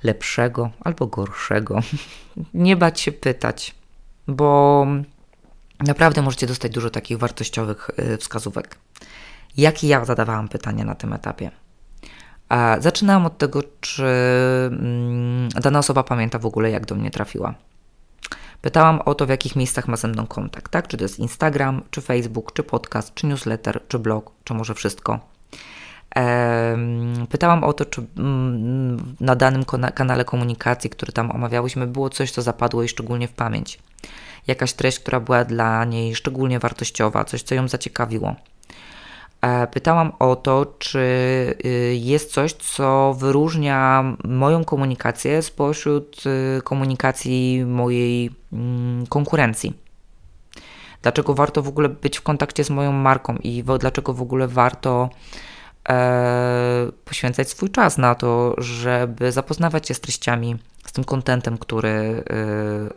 lepszego 0.03 0.71
albo 0.81 1.07
gorszego? 1.07 1.81
Nie 2.55 2.77
bać 2.77 3.01
się 3.01 3.13
pytać 3.13 3.75
bo 4.29 4.87
naprawdę 5.81 6.23
możecie 6.23 6.47
dostać 6.47 6.73
dużo 6.73 6.91
takich 6.91 7.19
wartościowych 7.19 7.91
y, 7.99 8.17
wskazówek. 8.17 8.79
Jakie 9.57 9.89
ja 9.89 10.05
zadawałam 10.05 10.49
pytania 10.49 10.85
na 10.85 10.95
tym 10.95 11.13
etapie? 11.13 11.51
Zaczynałam 12.79 13.27
od 13.27 13.39
tego, 13.39 13.63
czy 13.81 14.05
mm, 14.67 15.49
dana 15.49 15.79
osoba 15.79 16.03
pamięta 16.03 16.39
w 16.39 16.47
ogóle, 16.47 16.71
jak 16.71 16.87
do 16.87 16.95
mnie 16.95 17.11
trafiła. 17.11 17.55
Pytałam 18.65 19.01
o 19.05 19.15
to, 19.15 19.27
w 19.27 19.29
jakich 19.29 19.57
miejscach 19.57 19.89
ma 19.89 19.97
ze 19.97 20.09
mną 20.09 20.27
kontakt, 20.27 20.73
tak? 20.73 20.89
Czy 20.89 20.97
to 20.97 21.05
jest 21.05 21.19
Instagram, 21.19 21.83
czy 21.91 22.01
Facebook, 22.01 22.53
czy 22.53 22.63
podcast, 22.63 23.15
czy 23.15 23.27
newsletter, 23.27 23.81
czy 23.89 23.99
blog, 23.99 24.31
czy 24.45 24.55
może 24.55 24.75
wszystko. 24.75 25.21
Pytałam 27.29 27.65
o 27.65 27.73
to, 27.73 27.85
czy 27.85 28.03
mm, 28.17 29.17
na 29.21 29.37
danym 29.37 29.65
kanale 29.95 30.25
komunikacji, 30.25 30.91
który 30.91 31.13
tam 31.13 31.31
omawiałyśmy, 31.31 31.87
było 31.87 32.11
coś, 32.11 32.31
co 32.31 32.43
zapadło 32.43 32.83
jej 32.83 32.89
szczególnie 32.89 33.29
w 33.29 33.33
pamięć. 33.33 33.79
Jakaś 34.47 34.73
treść, 34.73 34.99
która 34.99 35.21
była 35.21 35.45
dla 35.45 35.85
niej 35.85 36.15
szczególnie 36.15 36.59
wartościowa, 36.59 37.25
coś, 37.25 37.43
co 37.43 37.55
ją 37.55 37.69
zaciekawiło. 37.69 38.35
E, 39.45 39.67
pytałam 39.67 40.13
o 40.19 40.37
to, 40.37 40.67
czy 40.79 40.99
y, 41.65 41.95
jest 42.01 42.33
coś, 42.33 42.53
co 42.53 43.15
wyróżnia 43.19 44.05
moją 44.25 44.65
komunikację 44.65 45.43
spośród 45.43 46.23
y, 46.59 46.63
komunikacji 46.63 47.65
mojej 47.67 48.31
mm, 48.53 49.07
konkurencji. 49.07 49.75
Dlaczego 51.03 51.35
warto 51.35 51.63
w 51.63 51.69
ogóle 51.69 51.89
być 51.89 52.19
w 52.19 52.23
kontakcie 52.23 52.65
z 52.65 52.71
moją 52.71 52.93
marką 52.93 53.37
i 53.37 53.65
dlaczego 53.79 54.15
w 54.15 54.23
ogóle 54.23 54.49
warto 54.49 55.11
e, 55.89 56.87
poświęcać 57.05 57.51
swój 57.51 57.71
czas 57.71 57.99
na 57.99 58.15
to, 58.15 58.55
żeby 58.59 59.33
zapoznawać 59.33 59.89
się 59.89 59.95
z 59.95 60.01
treściami, 60.01 60.57
z 60.87 60.93
tym 60.93 61.05
kontentem, 61.05 61.59
który 61.59 61.89
e, 61.91 62.25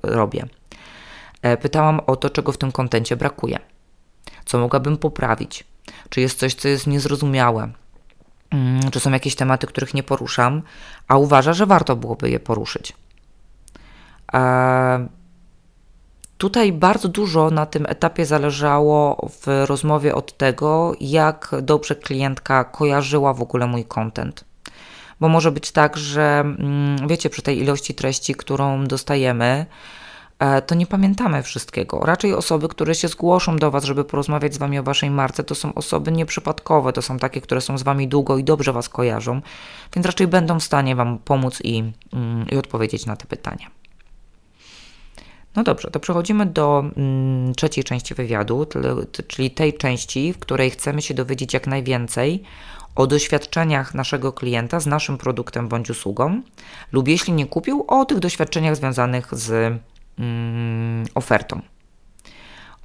robię. 0.04 0.46
E, 1.42 1.58
pytałam 1.58 2.02
o 2.08 2.16
to, 2.16 2.30
czego 2.30 2.52
w 2.52 2.58
tym 2.58 2.72
kontencie 2.72 3.16
brakuje, 3.16 3.60
co 4.46 4.58
mogłabym 4.58 4.98
poprawić, 4.98 5.64
czy 6.10 6.22
jest 6.22 6.40
coś, 6.40 6.54
co 6.54 6.68
jest 6.68 6.88
niezrozumiałe, 6.88 7.70
mm, 8.52 8.92
czy 8.92 9.00
są 9.00 9.12
jakieś 9.12 9.36
tematy, 9.36 9.68
których 9.68 9.94
nie 9.94 10.04
poruszam, 10.04 10.62
a 11.08 11.18
uważa, 11.18 11.54
że 11.54 11.66
warto 11.66 11.96
byłoby 11.96 12.30
je 12.30 12.40
poruszyć. 12.40 12.94
E, 14.34 15.08
Tutaj 16.38 16.74
bardzo 16.74 17.08
dużo 17.08 17.52
na 17.52 17.66
tym 17.66 17.86
etapie 17.86 18.26
zależało 18.26 19.30
w 19.42 19.66
rozmowie 19.66 20.16
od 20.16 20.38
tego, 20.38 20.94
jak 21.00 21.56
dobrze 21.62 21.96
klientka 21.96 22.64
kojarzyła 22.64 23.34
w 23.34 23.42
ogóle 23.42 23.68
mój 23.68 23.86
content. 23.86 24.44
Bo 25.20 25.30
może 25.30 25.52
być 25.52 25.72
tak, 25.72 25.98
że 25.98 26.40
mm, 26.40 27.08
wiecie, 27.08 27.30
przy 27.30 27.42
tej 27.42 27.60
ilości 27.60 27.94
treści, 27.94 28.36
którą 28.36 28.86
dostajemy, 28.86 29.66
to 30.66 30.76
nie 30.76 30.88
pamiętamy 30.88 31.44
wszystkiego. 31.44 32.00
Raczej 32.00 32.34
osoby, 32.34 32.68
które 32.68 32.96
się 32.96 33.08
zgłoszą 33.08 33.58
do 33.58 33.72
Was, 33.72 33.84
żeby 33.84 34.04
porozmawiać 34.04 34.54
z 34.54 34.58
Wami 34.58 34.80
o 34.80 34.84
Waszej 34.84 35.12
marce, 35.12 35.44
to 35.44 35.56
są 35.56 35.74
osoby 35.74 36.12
nieprzypadkowe, 36.12 36.94
to 36.94 37.02
są 37.02 37.20
takie, 37.20 37.42
które 37.42 37.62
są 37.62 37.78
z 37.78 37.84
Wami 37.84 38.08
długo 38.08 38.38
i 38.38 38.44
dobrze 38.44 38.74
Was 38.74 38.90
kojarzą, 38.90 39.42
więc 39.96 40.06
raczej 40.06 40.28
będą 40.28 40.60
w 40.60 40.64
stanie 40.64 40.96
Wam 40.96 41.18
pomóc 41.18 41.60
i, 41.64 41.84
mm, 42.14 42.50
i 42.52 42.58
odpowiedzieć 42.58 43.06
na 43.06 43.16
te 43.16 43.26
pytania. 43.26 43.68
No 45.56 45.64
dobrze, 45.64 45.92
to 45.92 46.00
przechodzimy 46.00 46.46
do 46.46 46.84
mm, 46.98 47.56
trzeciej 47.56 47.84
części 47.84 48.16
wywiadu, 48.16 48.66
czyli 49.28 49.52
tej 49.52 49.74
części, 49.74 50.34
w 50.34 50.40
której 50.40 50.70
chcemy 50.72 51.02
się 51.02 51.14
dowiedzieć 51.14 51.54
jak 51.54 51.68
najwięcej 51.68 52.44
o 52.96 53.08
doświadczeniach 53.08 53.94
naszego 53.94 54.34
klienta 54.34 54.80
z 54.80 54.88
naszym 54.88 55.18
produktem 55.18 55.68
bądź 55.68 55.90
usługą, 55.90 56.42
lub 56.92 57.08
jeśli 57.08 57.34
nie 57.34 57.46
kupił, 57.46 57.86
o 57.88 58.06
tych 58.06 58.20
doświadczeniach 58.20 58.76
związanych 58.76 59.28
z 59.32 59.74
ofertą. 61.16 61.62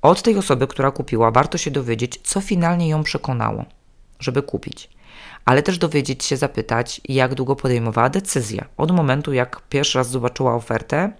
Od 0.02 0.22
tej 0.22 0.38
osoby, 0.38 0.66
która 0.66 0.90
kupiła, 0.90 1.30
warto 1.30 1.58
się 1.58 1.70
dowiedzieć, 1.70 2.20
co 2.22 2.40
finalnie 2.40 2.88
ją 2.88 3.02
przekonało, 3.02 3.64
żeby 4.18 4.42
kupić. 4.42 4.90
Ale 5.44 5.62
też 5.62 5.78
dowiedzieć 5.78 6.24
się, 6.24 6.36
zapytać, 6.36 7.00
jak 7.08 7.34
długo 7.34 7.56
podejmowała 7.56 8.10
decyzję. 8.10 8.64
Od 8.76 8.90
momentu, 8.90 9.32
jak 9.32 9.62
pierwszy 9.68 9.98
raz 9.98 10.10
zobaczyła 10.10 10.54
ofertę, 10.54 11.12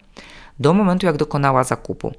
do 0.61 0.75
momentu, 0.75 1.07
jak 1.07 1.16
dokonała 1.16 1.64
zakupu. 1.64 2.12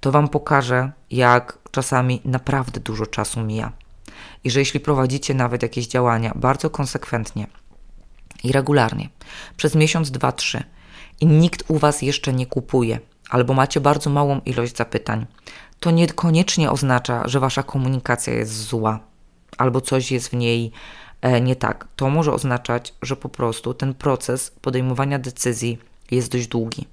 To 0.00 0.12
Wam 0.12 0.28
pokaże, 0.28 0.92
jak 1.10 1.58
czasami 1.70 2.20
naprawdę 2.24 2.80
dużo 2.80 3.06
czasu 3.06 3.40
mija. 3.40 3.72
I 4.44 4.50
że 4.50 4.58
jeśli 4.58 4.80
prowadzicie 4.80 5.34
nawet 5.34 5.62
jakieś 5.62 5.86
działania 5.86 6.32
bardzo 6.34 6.70
konsekwentnie 6.70 7.46
i 8.44 8.52
regularnie, 8.52 9.08
przez 9.56 9.74
miesiąc, 9.74 10.10
dwa, 10.10 10.32
trzy, 10.32 10.64
i 11.20 11.26
nikt 11.26 11.64
u 11.68 11.78
Was 11.78 12.02
jeszcze 12.02 12.32
nie 12.32 12.46
kupuje, 12.46 12.98
albo 13.30 13.54
macie 13.54 13.80
bardzo 13.80 14.10
małą 14.10 14.40
ilość 14.40 14.76
zapytań, 14.76 15.26
to 15.80 15.90
niekoniecznie 15.90 16.70
oznacza, 16.70 17.28
że 17.28 17.40
Wasza 17.40 17.62
komunikacja 17.62 18.34
jest 18.34 18.52
zła, 18.52 19.00
albo 19.58 19.80
coś 19.80 20.12
jest 20.12 20.28
w 20.28 20.32
niej 20.32 20.72
e, 21.20 21.40
nie 21.40 21.56
tak. 21.56 21.88
To 21.96 22.10
może 22.10 22.32
oznaczać, 22.32 22.94
że 23.02 23.16
po 23.16 23.28
prostu 23.28 23.74
ten 23.74 23.94
proces 23.94 24.50
podejmowania 24.50 25.18
decyzji 25.18 25.78
jest 26.10 26.32
dość 26.32 26.46
długi. 26.46 26.86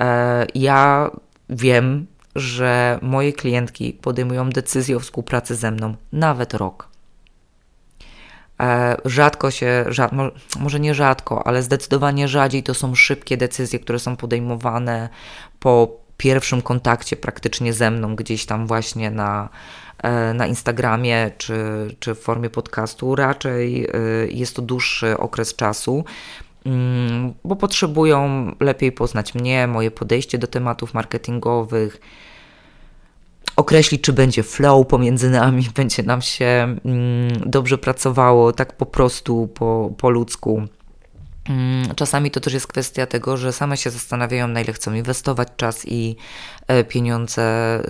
E, 0.00 0.46
ja 0.54 1.10
wiem, 1.50 2.06
że 2.34 2.98
moje 3.02 3.32
klientki 3.32 3.92
podejmują 3.92 4.50
decyzję 4.50 4.96
o 4.96 5.00
współpracy 5.00 5.54
ze 5.54 5.70
mną 5.70 5.94
nawet 6.12 6.54
rok. 6.54 6.85
E, 8.60 8.96
rzadko 9.04 9.50
się, 9.50 9.84
rzad, 9.88 10.12
może 10.58 10.80
nie 10.80 10.94
rzadko, 10.94 11.46
ale 11.46 11.62
zdecydowanie 11.62 12.28
rzadziej 12.28 12.62
to 12.62 12.74
są 12.74 12.94
szybkie 12.94 13.36
decyzje, 13.36 13.78
które 13.78 13.98
są 13.98 14.16
podejmowane 14.16 15.08
po 15.60 15.96
pierwszym 16.16 16.62
kontakcie 16.62 17.16
praktycznie 17.16 17.72
ze 17.72 17.90
mną, 17.90 18.16
gdzieś 18.16 18.46
tam 18.46 18.66
właśnie 18.66 19.10
na, 19.10 19.48
e, 20.02 20.34
na 20.34 20.46
Instagramie 20.46 21.30
czy, 21.38 21.54
czy 22.00 22.14
w 22.14 22.20
formie 22.20 22.50
podcastu. 22.50 23.14
Raczej 23.14 23.88
jest 24.28 24.56
to 24.56 24.62
dłuższy 24.62 25.18
okres 25.18 25.56
czasu. 25.56 26.04
Mm, 26.66 27.34
bo 27.44 27.56
potrzebują 27.56 28.52
lepiej 28.60 28.92
poznać 28.92 29.34
mnie, 29.34 29.66
moje 29.66 29.90
podejście 29.90 30.38
do 30.38 30.46
tematów 30.46 30.94
marketingowych, 30.94 32.00
określić, 33.56 34.02
czy 34.02 34.12
będzie 34.12 34.42
flow 34.42 34.86
pomiędzy 34.86 35.30
nami, 35.30 35.68
będzie 35.76 36.02
nam 36.02 36.22
się 36.22 36.76
mm, 36.84 37.28
dobrze 37.46 37.78
pracowało, 37.78 38.52
tak 38.52 38.76
po 38.76 38.86
prostu, 38.86 39.48
po, 39.54 39.92
po 39.98 40.10
ludzku. 40.10 40.62
Mm, 41.48 41.94
czasami 41.94 42.30
to 42.30 42.40
też 42.40 42.52
jest 42.52 42.66
kwestia 42.66 43.06
tego, 43.06 43.36
że 43.36 43.52
same 43.52 43.76
się 43.76 43.90
zastanawiają, 43.90 44.48
na 44.48 44.60
ile 44.60 44.72
chcą 44.72 44.94
inwestować 44.94 45.48
czas 45.56 45.82
i 45.88 46.16
e, 46.66 46.84
pieniądze 46.84 47.42
e, 47.42 47.82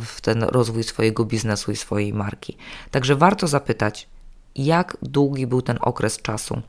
w 0.00 0.18
ten 0.22 0.42
rozwój 0.42 0.82
swojego 0.82 1.24
biznesu 1.24 1.72
i 1.72 1.76
swojej 1.76 2.12
marki. 2.12 2.56
Także 2.90 3.16
warto 3.16 3.46
zapytać, 3.46 4.08
jak 4.56 4.96
długi 5.02 5.46
był 5.46 5.62
ten 5.62 5.78
okres 5.80 6.22
czasu 6.22 6.62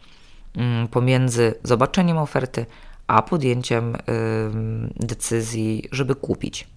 Mm, 0.56 0.88
pomiędzy 0.88 1.54
zobaczeniem 1.64 2.18
oferty 2.18 2.66
a 3.08 3.22
podjęciem 3.22 3.98
decyzji, 4.96 5.90
żeby 5.92 6.16
kupić. 6.16 6.68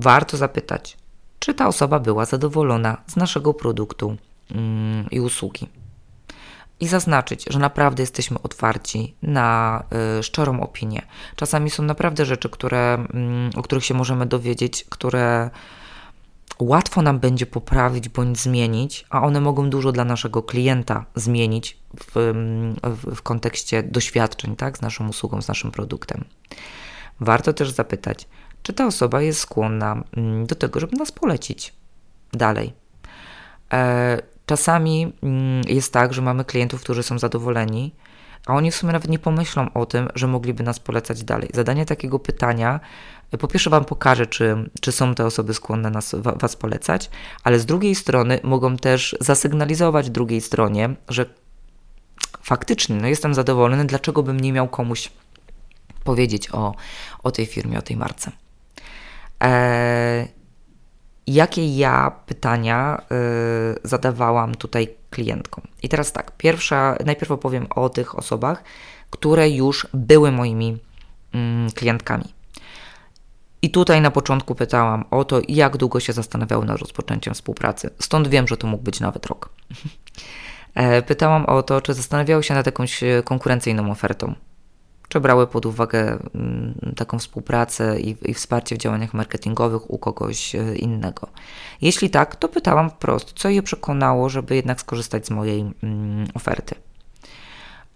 Warto 0.00 0.36
zapytać, 0.36 0.96
czy 1.38 1.54
ta 1.54 1.68
osoba 1.68 1.98
była 1.98 2.24
zadowolona 2.24 2.96
z 3.06 3.16
naszego 3.16 3.54
produktu 3.54 4.16
mm, 4.50 5.10
i 5.10 5.20
usługi. 5.20 5.68
I 6.80 6.86
zaznaczyć, 6.86 7.44
że 7.50 7.58
naprawdę 7.58 8.02
jesteśmy 8.02 8.42
otwarci 8.42 9.14
na 9.22 9.82
y, 10.18 10.22
szczerą 10.22 10.60
opinię. 10.60 11.02
Czasami 11.36 11.70
są 11.70 11.82
naprawdę 11.82 12.26
rzeczy, 12.26 12.48
które, 12.48 12.94
mm, 12.94 13.50
o 13.56 13.62
których 13.62 13.84
się 13.84 13.94
możemy 13.94 14.26
dowiedzieć, 14.26 14.84
które 14.88 15.50
łatwo 16.58 17.02
nam 17.02 17.18
będzie 17.18 17.46
poprawić 17.46 18.08
bądź 18.08 18.38
zmienić, 18.40 19.06
a 19.10 19.22
one 19.22 19.40
mogą 19.40 19.70
dużo 19.70 19.92
dla 19.92 20.04
naszego 20.04 20.42
klienta 20.42 21.04
zmienić 21.14 21.78
w, 22.00 22.12
w, 22.82 23.14
w 23.16 23.22
kontekście 23.22 23.82
doświadczeń 23.82 24.56
tak, 24.56 24.78
z 24.78 24.80
naszą 24.80 25.08
usługą, 25.08 25.42
z 25.42 25.48
naszym 25.48 25.70
produktem. 25.70 26.24
Warto 27.20 27.52
też 27.52 27.70
zapytać, 27.70 28.26
czy 28.68 28.72
ta 28.72 28.86
osoba 28.86 29.22
jest 29.22 29.40
skłonna 29.40 30.04
mm, 30.16 30.46
do 30.46 30.54
tego, 30.54 30.80
żeby 30.80 30.96
nas 30.96 31.12
polecić 31.12 31.74
dalej. 32.32 32.72
E, 33.72 34.18
czasami 34.46 35.12
mm, 35.22 35.62
jest 35.68 35.92
tak, 35.92 36.14
że 36.14 36.22
mamy 36.22 36.44
klientów, 36.44 36.80
którzy 36.80 37.02
są 37.02 37.18
zadowoleni, 37.18 37.94
a 38.46 38.54
oni 38.54 38.70
w 38.70 38.74
sumie 38.74 38.92
nawet 38.92 39.10
nie 39.10 39.18
pomyślą 39.18 39.72
o 39.74 39.86
tym, 39.86 40.08
że 40.14 40.26
mogliby 40.26 40.62
nas 40.62 40.80
polecać 40.80 41.24
dalej. 41.24 41.50
Zadanie 41.54 41.86
takiego 41.86 42.18
pytania 42.18 42.80
po 43.38 43.48
pierwsze 43.48 43.70
Wam 43.70 43.84
pokażę, 43.84 44.26
czy, 44.26 44.70
czy 44.80 44.92
są 44.92 45.14
te 45.14 45.26
osoby 45.26 45.54
skłonne 45.54 45.90
nas, 45.90 46.14
Was 46.36 46.56
polecać, 46.56 47.10
ale 47.44 47.58
z 47.58 47.66
drugiej 47.66 47.94
strony 47.94 48.40
mogą 48.42 48.76
też 48.76 49.16
zasygnalizować 49.20 50.10
drugiej 50.10 50.40
stronie, 50.40 50.94
że 51.08 51.26
faktycznie 52.42 52.96
no 52.96 53.08
jestem 53.08 53.34
zadowolony, 53.34 53.84
dlaczego 53.84 54.22
bym 54.22 54.40
nie 54.40 54.52
miał 54.52 54.68
komuś 54.68 55.10
powiedzieć 56.04 56.50
o, 56.52 56.74
o 57.22 57.30
tej 57.30 57.46
firmie, 57.46 57.78
o 57.78 57.82
tej 57.82 57.96
marce. 57.96 58.32
Eee, 59.40 60.28
jakie 61.26 61.76
ja 61.76 62.10
pytania 62.26 63.02
y, 63.02 63.88
zadawałam 63.88 64.54
tutaj 64.54 64.88
klientkom? 65.10 65.64
I 65.82 65.88
teraz 65.88 66.12
tak, 66.12 66.36
pierwsza, 66.36 66.96
najpierw 67.04 67.30
opowiem 67.30 67.66
o 67.70 67.88
tych 67.88 68.18
osobach, 68.18 68.64
które 69.10 69.50
już 69.50 69.86
były 69.94 70.32
moimi 70.32 70.78
mm, 71.32 71.70
klientkami. 71.70 72.24
I 73.62 73.70
tutaj 73.70 74.00
na 74.00 74.10
początku 74.10 74.54
pytałam 74.54 75.04
o 75.10 75.24
to, 75.24 75.40
jak 75.48 75.76
długo 75.76 76.00
się 76.00 76.12
zastanawiały 76.12 76.64
nad 76.64 76.78
rozpoczęciem 76.78 77.34
współpracy. 77.34 77.90
Stąd 77.98 78.28
wiem, 78.28 78.48
że 78.48 78.56
to 78.56 78.66
mógł 78.66 78.82
być 78.82 79.00
nawet 79.00 79.26
rok. 79.26 79.48
E, 80.74 81.02
pytałam 81.02 81.46
o 81.46 81.62
to, 81.62 81.80
czy 81.80 81.94
zastanawiały 81.94 82.42
się 82.42 82.54
nad 82.54 82.66
jakąś 82.66 83.02
e, 83.02 83.22
konkurencyjną 83.24 83.90
ofertą. 83.90 84.34
Czy 85.08 85.20
brały 85.20 85.46
pod 85.46 85.66
uwagę 85.66 86.18
mm, 86.34 86.74
taką 86.96 87.18
współpracę 87.18 88.00
i, 88.00 88.16
i 88.30 88.34
wsparcie 88.34 88.76
w 88.76 88.78
działaniach 88.78 89.14
marketingowych 89.14 89.90
u 89.90 89.98
kogoś 89.98 90.54
e, 90.54 90.76
innego? 90.76 91.28
Jeśli 91.80 92.10
tak, 92.10 92.36
to 92.36 92.48
pytałam 92.48 92.90
wprost, 92.90 93.32
co 93.36 93.48
je 93.48 93.62
przekonało, 93.62 94.28
żeby 94.28 94.56
jednak 94.56 94.80
skorzystać 94.80 95.26
z 95.26 95.30
mojej 95.30 95.60
mm, 95.82 96.26
oferty. 96.34 96.74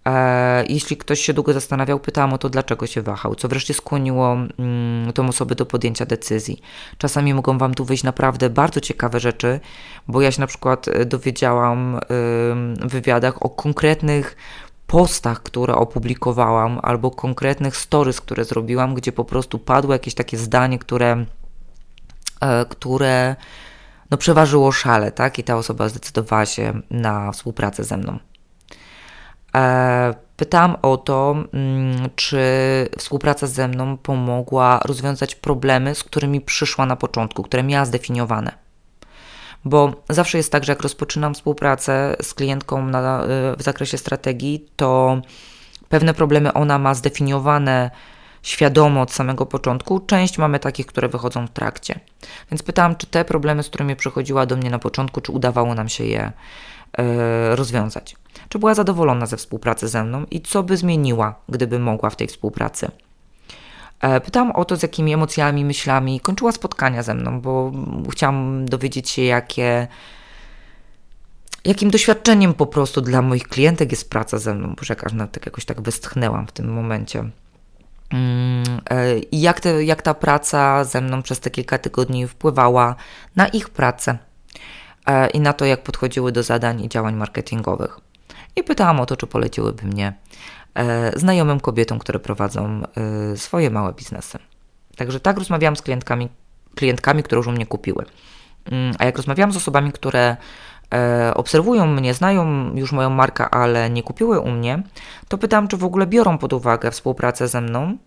E, 0.05 0.65
jeśli 0.65 0.97
ktoś 0.97 1.19
się 1.19 1.33
długo 1.33 1.53
zastanawiał, 1.53 1.99
pytałam 1.99 2.33
o 2.33 2.37
to, 2.37 2.49
dlaczego 2.49 2.87
się 2.87 3.01
wahał, 3.01 3.35
co 3.35 3.47
wreszcie 3.47 3.73
skłoniło 3.73 4.37
mm, 4.59 5.13
tą 5.13 5.27
osobę 5.27 5.55
do 5.55 5.65
podjęcia 5.65 6.05
decyzji. 6.05 6.61
Czasami 6.97 7.33
mogą 7.33 7.57
Wam 7.57 7.73
tu 7.73 7.85
wyjść 7.85 8.03
naprawdę 8.03 8.49
bardzo 8.49 8.81
ciekawe 8.81 9.19
rzeczy, 9.19 9.59
bo 10.07 10.21
ja 10.21 10.31
się 10.31 10.41
na 10.41 10.47
przykład 10.47 10.87
e, 10.87 11.05
dowiedziałam 11.05 11.99
w 12.09 12.87
wywiadach 12.87 13.45
o 13.45 13.49
konkretnych 13.49 14.35
postach, 14.87 15.43
które 15.43 15.75
opublikowałam, 15.75 16.79
albo 16.81 17.11
konkretnych 17.11 17.77
stories, 17.77 18.21
które 18.21 18.45
zrobiłam, 18.45 18.93
gdzie 18.93 19.11
po 19.11 19.25
prostu 19.25 19.59
padło 19.59 19.93
jakieś 19.93 20.13
takie 20.13 20.37
zdanie, 20.37 20.79
które, 20.79 21.25
e, 22.41 22.65
które 22.65 23.35
no, 24.11 24.17
przeważyło 24.17 24.71
szale, 24.71 25.11
tak? 25.11 25.39
I 25.39 25.43
ta 25.43 25.57
osoba 25.57 25.89
zdecydowała 25.89 26.45
się 26.45 26.81
na 26.91 27.31
współpracę 27.31 27.83
ze 27.83 27.97
mną. 27.97 28.19
E, 29.55 30.13
pytałam 30.37 30.75
o 30.81 30.97
to, 30.97 31.35
mm, 31.53 32.09
czy 32.15 32.39
współpraca 32.97 33.47
ze 33.47 33.67
mną 33.67 33.97
pomogła 33.97 34.79
rozwiązać 34.85 35.35
problemy, 35.35 35.95
z 35.95 36.03
którymi 36.03 36.41
przyszła 36.41 36.85
na 36.85 36.95
początku, 36.95 37.43
które 37.43 37.63
miała 37.63 37.85
zdefiniowane. 37.85 38.62
Bo 39.65 39.93
zawsze 40.09 40.37
jest 40.37 40.51
tak, 40.51 40.63
że 40.63 40.71
jak 40.71 40.81
rozpoczynam 40.81 41.33
współpracę 41.33 42.15
z 42.21 42.33
klientką 42.33 42.85
na, 42.85 43.23
e, 43.23 43.27
w 43.57 43.61
zakresie 43.61 43.97
strategii, 43.97 44.65
to 44.75 45.21
pewne 45.89 46.13
problemy 46.13 46.53
ona 46.53 46.79
ma 46.79 46.93
zdefiniowane 46.93 47.91
świadome 48.43 49.01
od 49.01 49.11
samego 49.11 49.45
początku. 49.45 49.99
Część 49.99 50.37
mamy 50.37 50.59
takich, 50.59 50.85
które 50.85 51.09
wychodzą 51.09 51.47
w 51.47 51.49
trakcie. 51.49 51.99
Więc 52.51 52.63
pytałam, 52.63 52.95
czy 52.95 53.07
te 53.07 53.25
problemy, 53.25 53.63
z 53.63 53.69
którymi 53.69 53.95
przychodziła 53.95 54.45
do 54.45 54.55
mnie 54.55 54.69
na 54.69 54.79
początku, 54.79 55.21
czy 55.21 55.31
udawało 55.31 55.75
nam 55.75 55.89
się 55.89 56.03
je 56.03 56.31
e, 56.97 57.55
rozwiązać. 57.55 58.15
Czy 58.49 58.59
była 58.59 58.73
zadowolona 58.75 59.25
ze 59.25 59.37
współpracy 59.37 59.87
ze 59.87 60.03
mną 60.03 60.25
i 60.31 60.41
co 60.41 60.63
by 60.63 60.77
zmieniła, 60.77 61.35
gdyby 61.49 61.79
mogła 61.79 62.09
w 62.09 62.15
tej 62.15 62.27
współpracy. 62.27 62.91
E, 64.03 64.21
pytałam 64.21 64.51
o 64.51 64.65
to, 64.65 64.75
z 64.75 64.83
jakimi 64.83 65.13
emocjami, 65.13 65.65
myślami 65.65 66.19
kończyła 66.19 66.51
spotkania 66.51 67.03
ze 67.03 67.13
mną, 67.13 67.41
bo 67.41 67.71
chciałam 68.11 68.65
dowiedzieć 68.65 69.09
się, 69.09 69.21
jakie, 69.21 69.87
jakim 71.65 71.91
doświadczeniem 71.91 72.53
po 72.53 72.65
prostu 72.65 73.01
dla 73.01 73.21
moich 73.21 73.47
klientek 73.47 73.91
jest 73.91 74.09
praca 74.09 74.39
ze 74.39 74.53
mną. 74.53 74.75
Boże, 74.75 74.95
jak 74.99 75.31
tak 75.31 75.45
jakoś 75.45 75.65
tak 75.65 75.81
westchnęłam 75.81 76.47
w 76.47 76.51
tym 76.51 76.73
momencie. 76.73 77.19
Mm, 77.19 78.63
e, 78.89 79.19
I 79.19 79.41
jak, 79.41 79.59
te, 79.59 79.83
jak 79.83 80.01
ta 80.01 80.13
praca 80.13 80.83
ze 80.83 81.01
mną 81.01 81.21
przez 81.21 81.39
te 81.39 81.49
kilka 81.49 81.77
tygodni 81.77 82.27
wpływała 82.27 82.95
na 83.35 83.47
ich 83.47 83.69
pracę 83.69 84.17
e, 85.05 85.29
i 85.29 85.39
na 85.39 85.53
to, 85.53 85.65
jak 85.65 85.83
podchodziły 85.83 86.31
do 86.31 86.43
zadań 86.43 86.83
i 86.83 86.89
działań 86.89 87.15
marketingowych. 87.15 87.99
I 88.55 88.63
pytałam 88.63 88.99
o 88.99 89.05
to, 89.05 89.17
czy 89.17 89.27
poleciłyby 89.27 89.87
mnie 89.87 90.13
znajomym 91.15 91.59
kobietom, 91.59 91.99
które 91.99 92.19
prowadzą 92.19 92.81
e, 93.33 93.37
swoje 93.37 93.69
małe 93.69 93.93
biznesy. 93.93 94.39
Także 94.97 95.19
tak 95.19 95.37
rozmawiałam 95.37 95.75
z 95.75 95.81
klientkami, 95.81 96.29
klientkami, 96.75 97.23
które 97.23 97.39
już 97.39 97.47
u 97.47 97.51
mnie 97.51 97.65
kupiły. 97.65 98.05
Mm, 98.71 98.95
a 98.99 99.05
jak 99.05 99.17
rozmawiałam 99.17 99.51
z 99.51 99.57
osobami, 99.57 99.91
które 99.91 100.37
e, 100.93 101.33
obserwują 101.35 101.87
mnie, 101.87 102.13
znają 102.13 102.71
już 102.75 102.91
moją 102.91 103.09
markę, 103.09 103.49
ale 103.49 103.89
nie 103.89 104.03
kupiły 104.03 104.39
u 104.39 104.51
mnie, 104.51 104.83
to 105.27 105.37
pytałam, 105.37 105.67
czy 105.67 105.77
w 105.77 105.83
ogóle 105.83 106.07
biorą 106.07 106.37
pod 106.37 106.53
uwagę 106.53 106.91
współpracę 106.91 107.47
ze 107.47 107.61
mną 107.61 107.97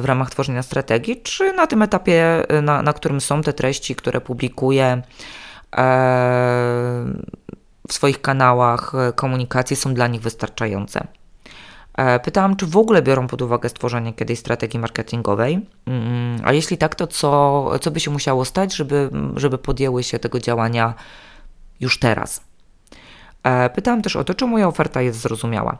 w 0.00 0.04
ramach 0.04 0.30
tworzenia 0.30 0.62
strategii, 0.62 1.22
czy 1.22 1.52
na 1.52 1.66
tym 1.66 1.82
etapie, 1.82 2.46
na, 2.62 2.82
na 2.82 2.92
którym 2.92 3.20
są 3.20 3.42
te 3.42 3.52
treści, 3.52 3.94
które 3.94 4.20
publikuję 4.20 5.02
w 7.88 7.92
swoich 7.92 8.22
kanałach 8.22 8.92
komunikacji, 9.14 9.76
są 9.76 9.94
dla 9.94 10.06
nich 10.06 10.20
wystarczające. 10.20 11.06
E, 11.98 12.20
pytałam, 12.20 12.56
czy 12.56 12.66
w 12.66 12.76
ogóle 12.76 13.02
biorą 13.02 13.26
pod 13.26 13.42
uwagę 13.42 13.68
stworzenie 13.68 14.12
kiedyś 14.12 14.38
strategii 14.38 14.80
marketingowej, 14.80 15.66
mm, 15.86 16.40
a 16.44 16.52
jeśli 16.52 16.78
tak, 16.78 16.94
to 16.94 17.06
co, 17.06 17.70
co 17.80 17.90
by 17.90 18.00
się 18.00 18.10
musiało 18.10 18.44
stać, 18.44 18.74
żeby, 18.74 19.10
żeby 19.36 19.58
podjęły 19.58 20.02
się 20.02 20.18
tego 20.18 20.40
działania 20.40 20.94
już 21.80 21.98
teraz. 21.98 22.40
E, 23.42 23.70
pytałam 23.70 24.02
też 24.02 24.16
o 24.16 24.24
to, 24.24 24.34
czy 24.34 24.46
moja 24.46 24.68
oferta 24.68 25.02
jest 25.02 25.20
zrozumiała. 25.20 25.78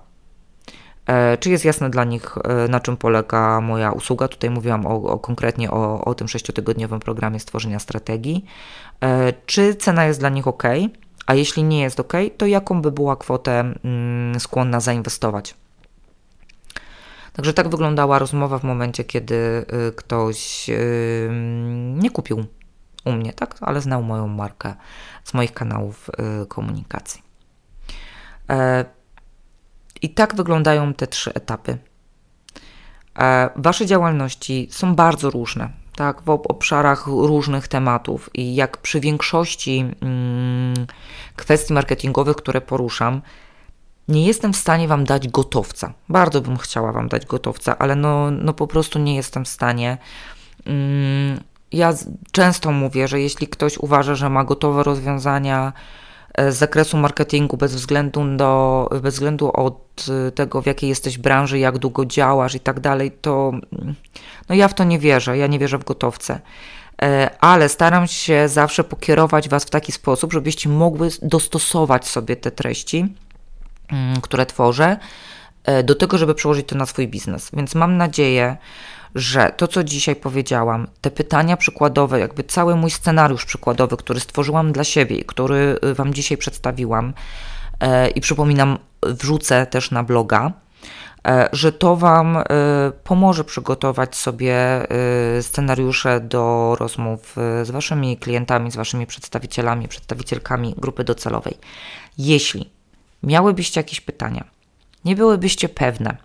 E, 1.07 1.37
czy 1.37 1.51
jest 1.51 1.65
jasne 1.65 1.91
dla 1.91 2.05
nich, 2.05 2.39
na 2.69 2.81
czym 2.81 2.97
polega 2.97 3.61
moja 3.61 3.93
usługa? 3.93 4.29
Tutaj 4.29 4.51
mówiłam 4.51 4.87
o, 4.87 5.03
o 5.03 5.19
konkretnie 5.19 5.71
o, 5.71 6.05
o 6.05 6.15
tym 6.15 6.29
sześciotygodniowym 6.29 7.01
programie 7.01 7.41
stworzenia 7.41 7.79
strategii. 7.79 8.45
Czy 9.47 9.75
cena 9.75 10.05
jest 10.05 10.21
dla 10.21 10.29
nich 10.29 10.49
ok? 10.49 10.63
A 11.27 11.35
jeśli 11.35 11.65
nie 11.65 11.81
jest 11.81 12.01
ok, 12.01 12.13
to 12.37 12.47
jaką 12.47 12.83
by 12.83 12.93
była 12.93 13.17
kwotę 13.17 13.61
mm, 13.85 14.41
skłonna 14.41 14.81
zainwestować 14.81 15.55
Także 17.39 17.53
tak 17.53 17.69
wyglądała 17.69 18.19
rozmowa 18.19 18.59
w 18.59 18.65
momencie, 18.65 19.05
kiedy 19.05 19.35
y, 19.35 19.93
ktoś 19.97 20.71
y, 20.71 21.29
nie 21.95 22.11
kupił 22.11 22.45
u 23.05 23.13
mnie, 23.13 23.33
tak, 23.33 23.57
ale 23.61 23.81
znał 23.81 24.03
moją 24.03 24.29
markę 24.29 24.75
z 25.25 25.35
moich 25.35 25.53
kanałów 25.53 26.11
y, 26.43 26.47
komunikacji. 26.47 27.23
E, 28.51 28.85
I 30.03 30.11
tak 30.11 30.35
wyglądają 30.35 30.95
te 30.95 31.07
trzy 31.07 31.35
etapy. 31.35 31.79
E, 33.19 33.51
wasze 33.57 33.87
działalności 33.87 34.69
są 34.71 34.95
bardzo 34.95 35.31
różne, 35.31 35.69
tak, 35.97 36.23
w 36.23 36.31
obszarach 36.31 37.07
różnych 37.07 37.69
tematów 37.69 38.31
i 38.35 38.55
jak 38.55 38.77
przy 38.77 39.01
większości 39.01 39.85
mm, 40.01 40.87
kwestii 41.37 41.73
marketingowych, 41.73 42.37
które 42.37 42.61
poruszam, 42.61 43.23
nie 44.09 44.27
jestem 44.27 44.53
w 44.53 44.57
stanie 44.57 44.89
Wam 44.89 45.05
dać 45.05 45.29
gotowca. 45.29 45.93
Bardzo 46.09 46.41
bym 46.41 46.57
chciała 46.57 46.93
Wam 46.93 47.09
dać 47.09 47.27
gotowca, 47.27 47.79
ale 47.79 47.97
no, 47.97 48.31
no 48.31 48.53
po 48.53 48.67
prostu 48.67 48.99
nie 48.99 49.17
jestem 49.17 49.45
w 49.45 49.49
stanie. 49.49 49.99
Mm, 50.67 51.41
ja 51.73 51.95
często 52.33 52.73
mówię, 52.73 53.09
że 53.09 53.21
jeśli 53.21 53.49
ktoś 53.49 53.79
uważa, 53.79 54.15
że 54.15 54.31
ma 54.31 54.45
gotowe 54.45 54.83
rozwiązania 54.83 55.73
e, 56.35 56.53
z 56.53 56.57
zakresu 56.57 56.97
marketingu 56.97 57.57
bez 57.57 57.75
względu, 57.75 58.37
do, 58.37 58.89
bez 59.03 59.15
względu 59.15 59.51
od 59.53 60.07
e, 60.29 60.33
tego, 60.33 60.63
w 60.63 60.67
jakiej 60.67 60.89
jesteś 60.89 61.19
branży, 61.19 61.59
jak 61.59 61.79
długo 61.79 62.07
działasz 62.07 62.55
i 62.55 62.61
tak 62.61 62.81
dalej, 62.81 63.11
to 63.11 63.53
mm, 63.73 63.95
no 64.49 64.55
ja 64.55 64.69
w 64.69 64.75
to 64.75 64.85
nie 64.85 64.99
wierzę. 64.99 65.39
Ja 65.39 65.47
nie 65.47 65.59
wierzę 65.59 65.79
w 65.79 65.85
gotowce 65.85 66.41
e, 67.03 67.31
ale 67.41 67.69
staram 67.69 68.07
się 68.07 68.49
zawsze 68.49 68.85
pokierować 68.85 69.49
Was 69.49 69.65
w 69.65 69.71
taki 69.71 69.93
sposób, 69.93 70.33
żebyście 70.33 70.69
mogły 70.69 71.09
dostosować 71.23 72.09
sobie 72.09 72.37
te 72.37 72.51
treści 72.51 73.15
które 74.23 74.47
tworzę, 74.47 74.97
e, 75.65 75.83
do 75.83 75.95
tego, 75.95 76.19
żeby 76.19 76.35
przełożyć 76.35 76.69
to 76.69 76.77
na 76.77 76.87
swój 76.87 77.09
biznes. 77.09 77.51
Więc 77.53 77.75
mam 77.75 77.97
nadzieję, 77.97 78.57
że 79.15 79.53
to, 79.57 79.69
co 79.69 79.85
dzisiaj 79.85 80.17
powiedziałam, 80.17 80.87
te 81.01 81.11
pytania 81.11 81.57
przykładowe, 81.57 82.21
jakby 82.21 82.45
cały 82.45 82.77
mój 82.77 82.91
scenariusz 82.91 83.45
przykładowy, 83.45 83.97
który 83.97 84.21
stworzyłam 84.21 84.73
dla 84.73 84.85
siebie 84.85 85.17
i 85.17 85.25
który 85.25 85.79
y, 85.85 85.95
Wam 85.95 86.15
dzisiaj 86.15 86.39
przedstawiłam, 86.39 87.15
e, 87.81 88.09
i 88.09 88.21
przypominam, 88.21 88.79
wrzucę 89.03 89.67
też 89.67 89.91
na 89.91 90.03
bloga, 90.03 90.53
e, 91.29 91.49
że 91.53 91.73
to 91.73 91.97
Wam 91.97 92.39
pomoże 93.05 93.45
przygotować 93.45 94.17
sobie 94.17 94.57
scenariusze 95.41 96.21
do 96.21 96.77
rozmów 96.81 97.37
z 97.63 97.71
Waszymi 97.71 98.17
klientami, 98.17 98.71
z 98.71 98.77
Waszymi 98.77 99.07
przedstawicielami, 99.07 99.89
przedstawicielkami 99.89 100.75
grupy 100.79 101.05
docelowej. 101.05 101.59
Jeśli 102.19 102.78
miałybyście 103.23 103.81
jakieś 103.81 104.01
pytania, 104.01 104.45
nie 105.05 105.17
byłybyście 105.17 105.69
pewne, 105.69 106.17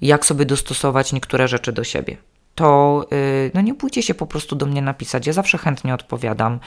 jak 0.00 0.26
sobie 0.26 0.44
dostosować 0.44 1.12
niektóre 1.12 1.48
rzeczy 1.48 1.72
do 1.72 1.84
siebie, 1.84 2.16
to 2.58 3.06
yy, 3.10 3.50
no 3.54 3.60
nie 3.60 3.74
bójcie 3.74 4.02
się 4.02 4.14
po 4.14 4.26
prostu 4.26 4.56
do 4.56 4.66
mnie 4.66 4.82
napisać. 4.82 5.26
Ja 5.26 5.32
zawsze 5.32 5.58
chętnie 5.58 5.94
odpowiadam. 5.94 6.60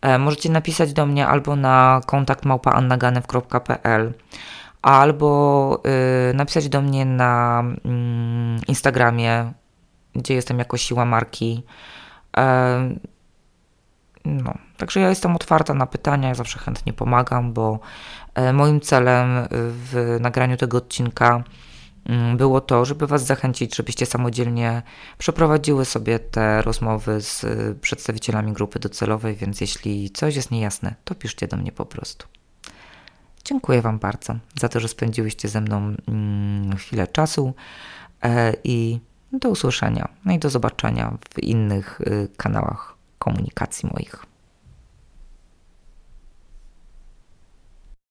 E, 0.00 0.18
możecie 0.18 0.50
napisać 0.50 0.92
do 0.92 1.06
mnie 1.06 1.26
albo 1.26 1.56
na 1.56 2.00
kontakt 2.06 2.44
małpaannaganew.pl 2.44 4.12
albo 4.82 5.80
yy, 6.28 6.34
napisać 6.34 6.68
do 6.68 6.82
mnie 6.82 7.04
na 7.04 7.64
yy, 7.84 7.90
Instagramie, 8.68 9.52
gdzie 10.14 10.34
jestem 10.34 10.58
jako 10.58 10.76
siła 10.76 11.04
marki. 11.04 11.62
E, 12.36 12.94
no, 14.24 14.54
także 14.82 15.00
ja 15.00 15.08
jestem 15.08 15.36
otwarta 15.36 15.74
na 15.74 15.86
pytania, 15.86 16.28
ja 16.28 16.34
zawsze 16.34 16.58
chętnie 16.58 16.92
pomagam, 16.92 17.52
bo 17.52 17.80
e, 18.34 18.52
moim 18.52 18.80
celem 18.80 19.28
w 19.50 20.16
nagraniu 20.20 20.56
tego 20.56 20.78
odcinka 20.78 21.44
mm, 22.06 22.36
było 22.36 22.60
to, 22.60 22.84
żeby 22.84 23.06
Was 23.06 23.26
zachęcić, 23.26 23.76
żebyście 23.76 24.06
samodzielnie 24.06 24.82
przeprowadziły 25.18 25.84
sobie 25.84 26.18
te 26.18 26.62
rozmowy 26.62 27.20
z 27.20 27.46
przedstawicielami 27.80 28.52
grupy 28.52 28.78
docelowej, 28.78 29.36
więc 29.36 29.60
jeśli 29.60 30.10
coś 30.10 30.36
jest 30.36 30.50
niejasne, 30.50 30.94
to 31.04 31.14
piszcie 31.14 31.48
do 31.48 31.56
mnie 31.56 31.72
po 31.72 31.86
prostu. 31.86 32.26
Dziękuję 33.44 33.82
Wam 33.82 33.98
bardzo 33.98 34.34
za 34.60 34.68
to, 34.68 34.80
że 34.80 34.88
spędziłyście 34.88 35.48
ze 35.48 35.60
mną 35.60 35.94
mm, 36.08 36.76
chwilę 36.76 37.06
czasu 37.06 37.54
e, 38.22 38.52
i 38.64 39.00
do 39.32 39.48
usłyszenia, 39.48 40.08
no 40.24 40.32
i 40.32 40.38
do 40.38 40.50
zobaczenia 40.50 41.16
w 41.34 41.42
innych 41.42 42.00
kanałach 42.36 42.94
komunikacji 43.18 43.88
moich. 43.92 44.31